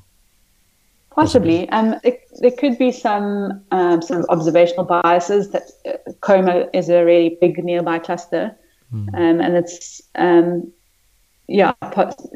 possibly? 1.10 1.68
Um, 1.70 1.96
it, 2.02 2.22
there 2.40 2.50
could 2.50 2.78
be 2.78 2.92
some 2.92 3.62
um, 3.70 4.02
sort 4.02 4.20
of 4.20 4.26
observational 4.28 4.84
biases 4.84 5.50
that 5.50 5.70
uh, 5.86 6.12
Coma 6.20 6.68
is 6.72 6.88
a 6.88 7.04
really 7.04 7.36
big 7.40 7.62
nearby 7.62 7.98
cluster, 7.98 8.56
mm. 8.92 9.08
um, 9.14 9.40
and 9.40 9.56
it's 9.56 10.02
um, 10.14 10.72
yeah. 11.48 11.72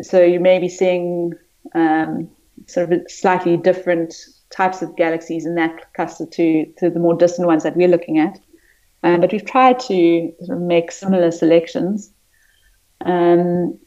So 0.03 0.23
you 0.23 0.41
may 0.41 0.59
be 0.59 0.69
seeing 0.69 1.35
um, 1.75 2.31
sort 2.67 2.93
of 2.93 3.03
slightly 3.09 3.57
different 3.57 4.15
types 4.51 4.83
of 4.83 4.97
galaxies 4.97 5.47
in 5.47 5.55
that 5.57 5.93
cluster 5.95 6.27
to, 6.27 6.65
to 6.79 6.91
the 6.91 6.99
more 6.99 7.15
distant 7.15 7.47
ones 7.47 7.63
that 7.63 7.77
we're 7.77 7.89
looking 7.89 8.19
at. 8.19 8.39
Um, 9.03 9.21
but 9.21 9.33
we've 9.33 9.45
tried 9.45 9.79
to 9.81 10.33
sort 10.45 10.59
of 10.59 10.63
make 10.63 10.91
similar 10.91 11.31
selections. 11.31 12.11
Um, 13.05 13.79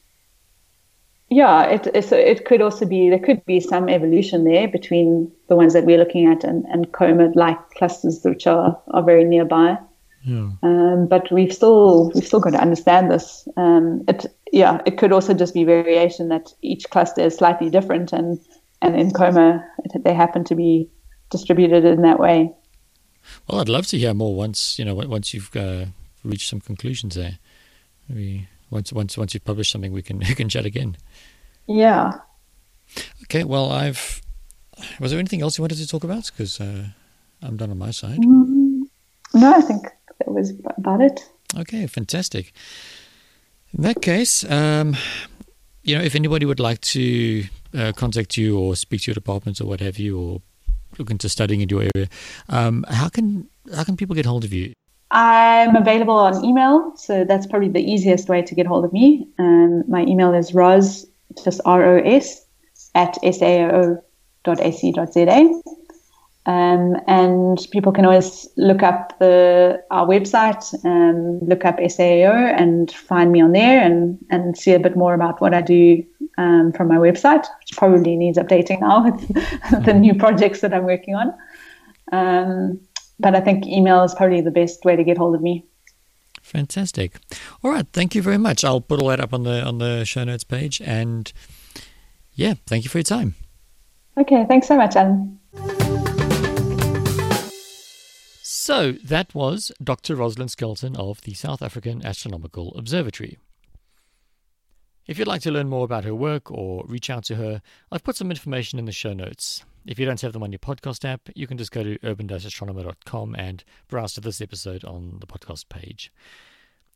yeah, 1.32 1.64
it, 1.64 1.88
it 2.12 2.46
could 2.46 2.62
also 2.62 2.86
be, 2.86 3.10
there 3.10 3.18
could 3.18 3.46
be 3.46 3.62
some 3.62 3.88
evolution 3.88 4.44
there 4.44 4.68
between 4.68 5.32
the 5.48 5.56
ones 5.56 5.72
that 5.72 5.86
we're 5.86 5.98
looking 5.98 6.28
at 6.28 6.44
and, 6.44 6.66
and 6.66 6.92
Coma-like 6.92 7.58
clusters 7.72 8.20
which 8.26 8.46
are, 8.46 8.78
are 8.90 9.02
very 9.02 9.24
nearby. 9.24 9.78
Yeah. 10.24 10.50
Um, 10.62 11.08
but 11.08 11.32
we've 11.32 11.54
still 11.54 12.12
we've 12.14 12.28
still 12.28 12.42
got 12.42 12.52
to 12.52 12.62
understand 12.62 13.10
this. 13.10 13.48
Um, 13.58 14.04
it 14.08 14.28
yeah, 14.52 14.80
it 14.86 15.00
could 15.00 15.12
also 15.12 15.34
just 15.34 15.56
be 15.56 15.64
variation 15.64 16.28
that 16.28 16.54
each 16.62 16.88
cluster 16.92 17.22
is 17.22 17.36
slightly 17.36 17.72
different, 17.72 18.14
and 18.14 18.40
and 18.84 18.96
in 18.96 19.10
Coma 19.14 19.66
they 19.96 20.14
happen 20.14 20.44
to 20.44 20.54
be 20.54 20.88
distributed 21.32 21.86
in 21.86 22.04
that 22.04 22.20
way. 22.20 22.54
Well, 23.48 23.62
I'd 23.62 23.70
love 23.70 23.88
to 23.88 23.98
hear 23.98 24.14
more 24.14 24.36
once 24.36 24.78
you 24.78 24.86
know 24.86 24.94
once 24.94 25.34
you've 25.34 25.56
uh, 25.56 25.86
reached 26.24 26.50
some 26.50 26.62
conclusions 26.62 27.16
there. 27.16 27.40
Maybe 28.08 28.48
once 28.72 28.92
once 28.92 29.18
once 29.18 29.34
you've 29.34 29.46
published 29.46 29.72
something, 29.72 29.92
we 29.92 30.02
can 30.02 30.20
we 30.30 30.34
can 30.34 30.50
chat 30.50 30.66
again. 30.66 30.98
Yeah. 31.68 32.14
Okay. 33.24 33.44
Well, 33.44 33.72
I've. 33.72 34.22
Was 35.00 35.12
there 35.12 35.20
anything 35.20 35.42
else 35.42 35.58
you 35.58 35.62
wanted 35.62 35.78
to 35.78 35.88
talk 35.88 36.04
about? 36.04 36.32
Because 36.32 36.60
uh, 36.60 36.86
I'm 37.44 37.58
done 37.58 37.70
on 37.70 37.78
my 37.78 37.92
side. 37.92 38.18
Mm, 38.18 38.84
no, 39.36 39.54
I 39.54 39.62
think 39.62 39.84
that 40.18 40.32
was 40.32 40.54
about 40.78 41.02
it. 41.02 41.30
Okay, 41.56 41.86
fantastic. 41.86 42.52
In 43.74 43.84
that 43.84 44.02
case, 44.02 44.50
um, 44.50 44.96
you 45.84 45.96
know, 45.96 46.04
if 46.04 46.16
anybody 46.16 46.46
would 46.46 46.60
like 46.60 46.82
to 46.82 47.46
uh, 47.78 47.92
contact 47.96 48.38
you 48.38 48.58
or 48.58 48.76
speak 48.76 49.02
to 49.02 49.12
your 49.12 49.16
departments 49.16 49.62
or 49.62 49.68
what 49.68 49.82
have 49.82 50.00
you, 50.00 50.20
or 50.20 50.42
look 50.98 51.12
into 51.12 51.30
studying 51.30 51.62
in 51.62 51.70
your 51.70 51.84
area, 51.96 52.08
um, 52.50 52.86
how 52.90 53.10
can 53.10 53.48
how 53.76 53.84
can 53.84 53.96
people 53.98 54.16
get 54.16 54.26
hold 54.26 54.44
of 54.44 54.54
you? 54.54 54.74
I'm 55.12 55.76
available 55.76 56.16
on 56.16 56.44
email, 56.44 56.94
so 56.96 57.26
that's 57.26 57.46
probably 57.46 57.68
the 57.70 57.84
easiest 57.84 58.30
way 58.30 58.42
to 58.42 58.56
get 58.56 58.66
hold 58.66 58.86
of 58.86 58.94
me. 58.94 59.28
Um, 59.38 59.84
my 59.90 60.04
email 60.04 60.34
is 60.34 60.54
ros, 60.54 61.06
just 61.44 61.60
R 61.66 61.98
O 61.98 62.02
S, 62.02 62.46
at 62.96 63.16
sao.ac.za. 63.22 64.02
Um, 66.48 66.96
and 67.08 67.60
people 67.72 67.92
can 67.92 68.04
always 68.06 68.48
look 68.58 68.82
up 68.82 69.20
the 69.20 69.84
our 69.92 70.08
website, 70.08 70.74
um, 70.86 71.40
look 71.40 71.66
up 71.66 71.78
SAAO, 71.78 72.34
and 72.34 72.90
find 72.90 73.32
me 73.32 73.42
on 73.42 73.52
there, 73.52 73.84
and 73.84 74.18
and 74.32 74.58
see 74.58 74.72
a 74.72 74.80
bit 74.80 74.96
more 74.96 75.14
about 75.14 75.40
what 75.42 75.54
I 75.54 75.62
do 75.62 76.04
um, 76.38 76.72
from 76.72 76.88
my 76.88 76.96
website, 76.96 77.46
which 77.60 77.78
probably 77.78 78.16
needs 78.16 78.38
updating 78.38 78.80
now 78.80 79.04
with 79.72 79.86
the 79.86 79.94
new 79.94 80.16
projects 80.16 80.62
that 80.62 80.74
I'm 80.74 80.86
working 80.86 81.16
on. 81.16 81.34
But 83.22 83.36
I 83.36 83.42
think 83.42 83.66
email 83.66 84.04
is 84.04 84.14
probably 84.14 84.42
the 84.42 84.52
best 84.52 84.84
way 84.84 84.96
to 84.96 85.04
get 85.04 85.18
hold 85.18 85.36
of 85.36 85.42
me. 85.42 85.66
Fantastic. 86.42 87.18
All 87.64 87.72
right, 87.72 87.86
thank 87.94 88.16
you 88.16 88.22
very 88.22 88.38
much. 88.38 88.64
I'll 88.64 88.82
put 88.82 89.02
all 89.02 89.10
that 89.10 89.20
up 89.20 89.34
on 89.34 89.44
the 89.44 89.64
on 89.64 89.78
the 89.78 90.04
show 90.06 90.24
notes 90.24 90.44
page, 90.44 90.82
and 90.82 91.32
yeah, 92.34 92.56
thank 92.66 92.84
you 92.84 92.90
for 92.90 92.98
your 92.98 93.04
time. 93.04 93.36
Okay, 94.18 94.46
thanks 94.48 94.68
so 94.68 94.76
much, 94.76 94.96
Alan. 94.96 95.40
So 98.44 98.92
that 98.92 99.34
was 99.34 99.72
Dr. 99.84 100.16
Rosalind 100.16 100.52
Skelton 100.52 100.96
of 100.96 101.22
the 101.22 101.34
South 101.34 101.62
African 101.62 102.06
Astronomical 102.06 102.76
Observatory. 102.76 103.38
If 105.08 105.18
you'd 105.18 105.28
like 105.28 105.42
to 105.42 105.52
learn 105.52 105.68
more 105.68 105.84
about 105.84 106.06
her 106.06 106.14
work 106.14 106.52
or 106.52 106.86
reach 106.88 107.10
out 107.10 107.24
to 107.26 107.36
her, 107.36 107.62
I've 107.92 108.04
put 108.04 108.16
some 108.16 108.30
information 108.30 108.78
in 108.78 108.86
the 108.86 108.92
show 108.92 109.14
notes. 109.14 109.66
If 109.86 109.98
you 109.98 110.06
don't 110.06 110.22
have 110.22 110.34
them 110.34 110.44
on 110.44 110.52
your 110.52 110.60
podcast 110.60 111.04
app, 111.06 111.30
you 111.36 111.48
can 111.48 111.58
just 111.58 111.72
go 111.72 111.84
to 111.84 111.98
urban-astronomer.com 112.04 113.36
and 113.36 113.64
browse 113.88 114.14
to 114.14 114.22
this 114.22 114.40
episode 114.40 114.84
on 114.84 115.18
the 115.20 115.28
podcast 115.28 115.70
page. 115.70 116.12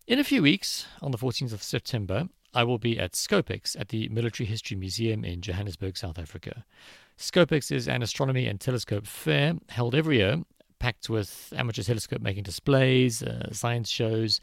In 0.07 0.19
a 0.19 0.23
few 0.23 0.43
weeks, 0.43 0.85
on 1.01 1.11
the 1.11 1.17
14th 1.17 1.51
of 1.51 1.63
September, 1.63 2.29
I 2.53 2.63
will 2.63 2.77
be 2.77 2.99
at 2.99 3.13
Scopex 3.13 3.79
at 3.79 3.89
the 3.89 4.07
Military 4.09 4.45
History 4.45 4.77
Museum 4.77 5.25
in 5.25 5.41
Johannesburg, 5.41 5.97
South 5.97 6.19
Africa. 6.19 6.63
Scopex 7.17 7.71
is 7.71 7.87
an 7.87 8.03
astronomy 8.03 8.45
and 8.45 8.59
telescope 8.59 9.07
fair 9.07 9.55
held 9.69 9.95
every 9.95 10.17
year 10.17 10.43
packed 10.79 11.09
with 11.09 11.51
amateur 11.55 11.81
telescope 11.81 12.21
making 12.21 12.43
displays, 12.43 13.23
uh, 13.23 13.51
science 13.51 13.89
shows, 13.89 14.39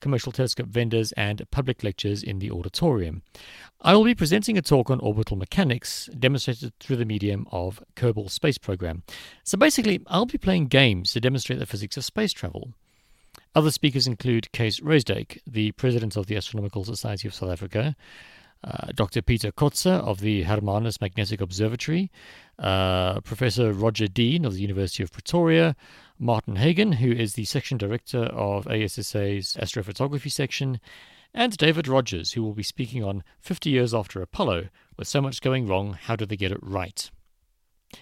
commercial 0.00 0.32
telescope 0.32 0.68
vendors, 0.68 1.12
and 1.12 1.42
public 1.50 1.82
lectures 1.84 2.22
in 2.22 2.38
the 2.38 2.50
auditorium. 2.50 3.22
I 3.80 3.94
will 3.94 4.04
be 4.04 4.14
presenting 4.14 4.58
a 4.58 4.62
talk 4.62 4.90
on 4.90 5.00
orbital 5.00 5.36
mechanics 5.36 6.08
demonstrated 6.18 6.72
through 6.80 6.96
the 6.96 7.04
medium 7.04 7.46
of 7.50 7.82
Kerbal 7.96 8.30
Space 8.30 8.58
Program. 8.58 9.02
So 9.44 9.56
basically, 9.56 10.00
I'll 10.06 10.26
be 10.26 10.38
playing 10.38 10.66
games 10.66 11.12
to 11.12 11.20
demonstrate 11.20 11.58
the 11.58 11.66
physics 11.66 11.96
of 11.96 12.04
space 12.04 12.32
travel. 12.32 12.74
Other 13.54 13.70
speakers 13.70 14.06
include 14.06 14.52
Case 14.52 14.80
Rijsdijk, 14.80 15.38
the 15.46 15.72
president 15.72 16.16
of 16.16 16.26
the 16.26 16.36
Astronomical 16.36 16.84
Society 16.84 17.26
of 17.26 17.34
South 17.34 17.50
Africa, 17.50 17.96
uh, 18.62 18.88
Dr. 18.94 19.22
Peter 19.22 19.50
Kotzé 19.50 19.90
of 19.90 20.20
the 20.20 20.42
Hermanus 20.42 21.00
Magnetic 21.00 21.40
Observatory, 21.40 22.10
uh, 22.58 23.20
Professor 23.20 23.72
Roger 23.72 24.06
Deane 24.06 24.44
of 24.44 24.54
the 24.54 24.60
University 24.60 25.02
of 25.02 25.10
Pretoria, 25.10 25.74
Martin 26.22 26.56
Heigan, 26.56 26.96
who 26.96 27.10
is 27.10 27.32
the 27.32 27.46
section 27.46 27.78
director 27.78 28.24
of 28.24 28.66
ASSA's 28.66 29.56
astrophotography 29.58 30.30
section, 30.30 30.78
and 31.32 31.56
David 31.56 31.88
Rogers, 31.88 32.32
who 32.32 32.42
will 32.42 32.52
be 32.52 32.62
speaking 32.62 33.02
on 33.02 33.24
50 33.40 33.70
years 33.70 33.94
after 33.94 34.20
Apollo. 34.20 34.68
With 34.98 35.08
so 35.08 35.22
much 35.22 35.40
going 35.40 35.66
wrong, 35.66 35.94
how 35.94 36.16
did 36.16 36.28
they 36.28 36.36
get 36.36 36.52
it 36.52 36.58
right? 36.60 37.10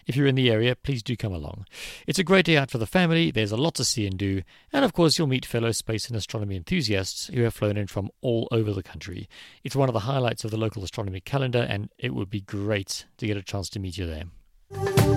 If 0.04 0.16
you're 0.16 0.26
in 0.26 0.34
the 0.34 0.50
area, 0.50 0.74
please 0.74 1.00
do 1.00 1.16
come 1.16 1.32
along. 1.32 1.66
It's 2.08 2.18
a 2.18 2.24
great 2.24 2.44
day 2.44 2.56
out 2.56 2.72
for 2.72 2.78
the 2.78 2.86
family, 2.86 3.30
there's 3.30 3.52
a 3.52 3.56
lot 3.56 3.76
to 3.76 3.84
see 3.84 4.04
and 4.04 4.18
do, 4.18 4.42
and 4.72 4.84
of 4.84 4.92
course, 4.92 5.16
you'll 5.16 5.28
meet 5.28 5.46
fellow 5.46 5.70
space 5.70 6.08
and 6.08 6.16
astronomy 6.16 6.56
enthusiasts 6.56 7.28
who 7.28 7.42
have 7.42 7.54
flown 7.54 7.76
in 7.76 7.86
from 7.86 8.10
all 8.20 8.48
over 8.50 8.72
the 8.72 8.82
country. 8.82 9.28
It's 9.62 9.76
one 9.76 9.88
of 9.88 9.92
the 9.92 10.00
highlights 10.00 10.42
of 10.42 10.50
the 10.50 10.58
local 10.58 10.82
astronomy 10.82 11.20
calendar, 11.20 11.64
and 11.70 11.88
it 11.98 12.16
would 12.16 12.30
be 12.30 12.40
great 12.40 13.06
to 13.18 13.28
get 13.28 13.36
a 13.36 13.42
chance 13.42 13.68
to 13.70 13.78
meet 13.78 13.96
you 13.96 14.06
there. 14.06 15.07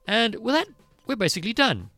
And 0.07 0.35
with 0.35 0.55
that, 0.55 0.67
we're 1.05 1.15
basically 1.15 1.53
done. 1.53 1.91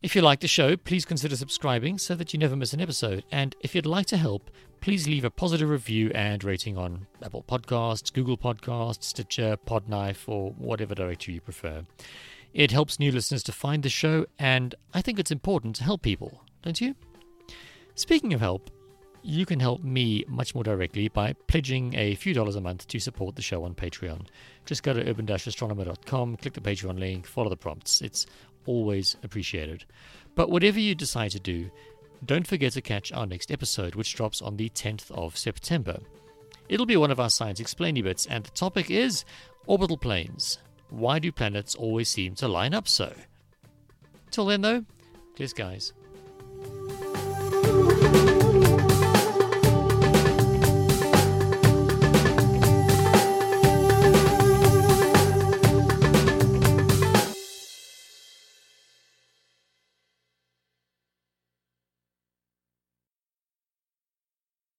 If 0.00 0.14
you 0.14 0.22
like 0.22 0.38
the 0.38 0.46
show, 0.46 0.76
please 0.76 1.04
consider 1.04 1.34
subscribing 1.34 1.98
so 1.98 2.14
that 2.14 2.32
you 2.32 2.38
never 2.38 2.54
miss 2.54 2.72
an 2.72 2.80
episode. 2.80 3.24
And 3.32 3.56
if 3.60 3.74
you'd 3.74 3.84
like 3.84 4.06
to 4.06 4.16
help, 4.16 4.48
please 4.80 5.08
leave 5.08 5.24
a 5.24 5.30
positive 5.30 5.68
review 5.68 6.12
and 6.14 6.44
rating 6.44 6.78
on 6.78 7.08
Apple 7.20 7.42
Podcasts, 7.42 8.12
Google 8.12 8.38
Podcasts, 8.38 9.02
Stitcher, 9.02 9.56
Podknife, 9.66 10.28
or 10.28 10.52
whatever 10.52 10.94
directory 10.94 11.34
you 11.34 11.40
prefer. 11.40 11.84
It 12.54 12.70
helps 12.70 13.00
new 13.00 13.10
listeners 13.10 13.42
to 13.42 13.52
find 13.52 13.82
the 13.82 13.88
show, 13.88 14.26
and 14.38 14.72
I 14.94 15.02
think 15.02 15.18
it's 15.18 15.32
important 15.32 15.74
to 15.76 15.84
help 15.84 16.02
people, 16.02 16.44
don't 16.62 16.80
you? 16.80 16.94
Speaking 17.96 18.32
of 18.32 18.40
help, 18.40 18.70
you 19.22 19.44
can 19.44 19.58
help 19.58 19.82
me 19.82 20.24
much 20.28 20.54
more 20.54 20.62
directly 20.62 21.08
by 21.08 21.32
pledging 21.48 21.94
a 21.94 22.14
few 22.14 22.32
dollars 22.32 22.54
a 22.54 22.60
month 22.60 22.86
to 22.86 23.00
support 23.00 23.34
the 23.34 23.42
show 23.42 23.64
on 23.64 23.74
Patreon. 23.74 24.26
Just 24.64 24.82
go 24.82 24.92
to 24.92 25.08
urban-astronomer.com, 25.08 26.36
click 26.36 26.54
the 26.54 26.60
Patreon 26.60 26.98
link, 26.98 27.26
follow 27.26 27.50
the 27.50 27.56
prompts. 27.56 28.00
It's 28.00 28.26
always 28.66 29.16
appreciated. 29.22 29.84
But 30.34 30.50
whatever 30.50 30.78
you 30.78 30.94
decide 30.94 31.32
to 31.32 31.40
do, 31.40 31.70
don't 32.24 32.46
forget 32.46 32.72
to 32.72 32.80
catch 32.80 33.12
our 33.12 33.26
next 33.26 33.50
episode, 33.50 33.94
which 33.94 34.14
drops 34.14 34.42
on 34.42 34.56
the 34.56 34.68
10th 34.70 35.10
of 35.12 35.36
September. 35.36 35.98
It'll 36.68 36.86
be 36.86 36.96
one 36.96 37.10
of 37.10 37.20
our 37.20 37.30
science 37.30 37.60
explainy 37.60 38.02
bits, 38.02 38.26
and 38.26 38.44
the 38.44 38.50
topic 38.50 38.90
is 38.90 39.24
orbital 39.66 39.96
planes. 39.96 40.58
Why 40.90 41.18
do 41.18 41.30
planets 41.32 41.74
always 41.74 42.08
seem 42.08 42.34
to 42.36 42.48
line 42.48 42.74
up 42.74 42.88
so? 42.88 43.12
Till 44.30 44.46
then, 44.46 44.62
though, 44.62 44.84
cheers, 45.36 45.52
guys. 45.52 45.92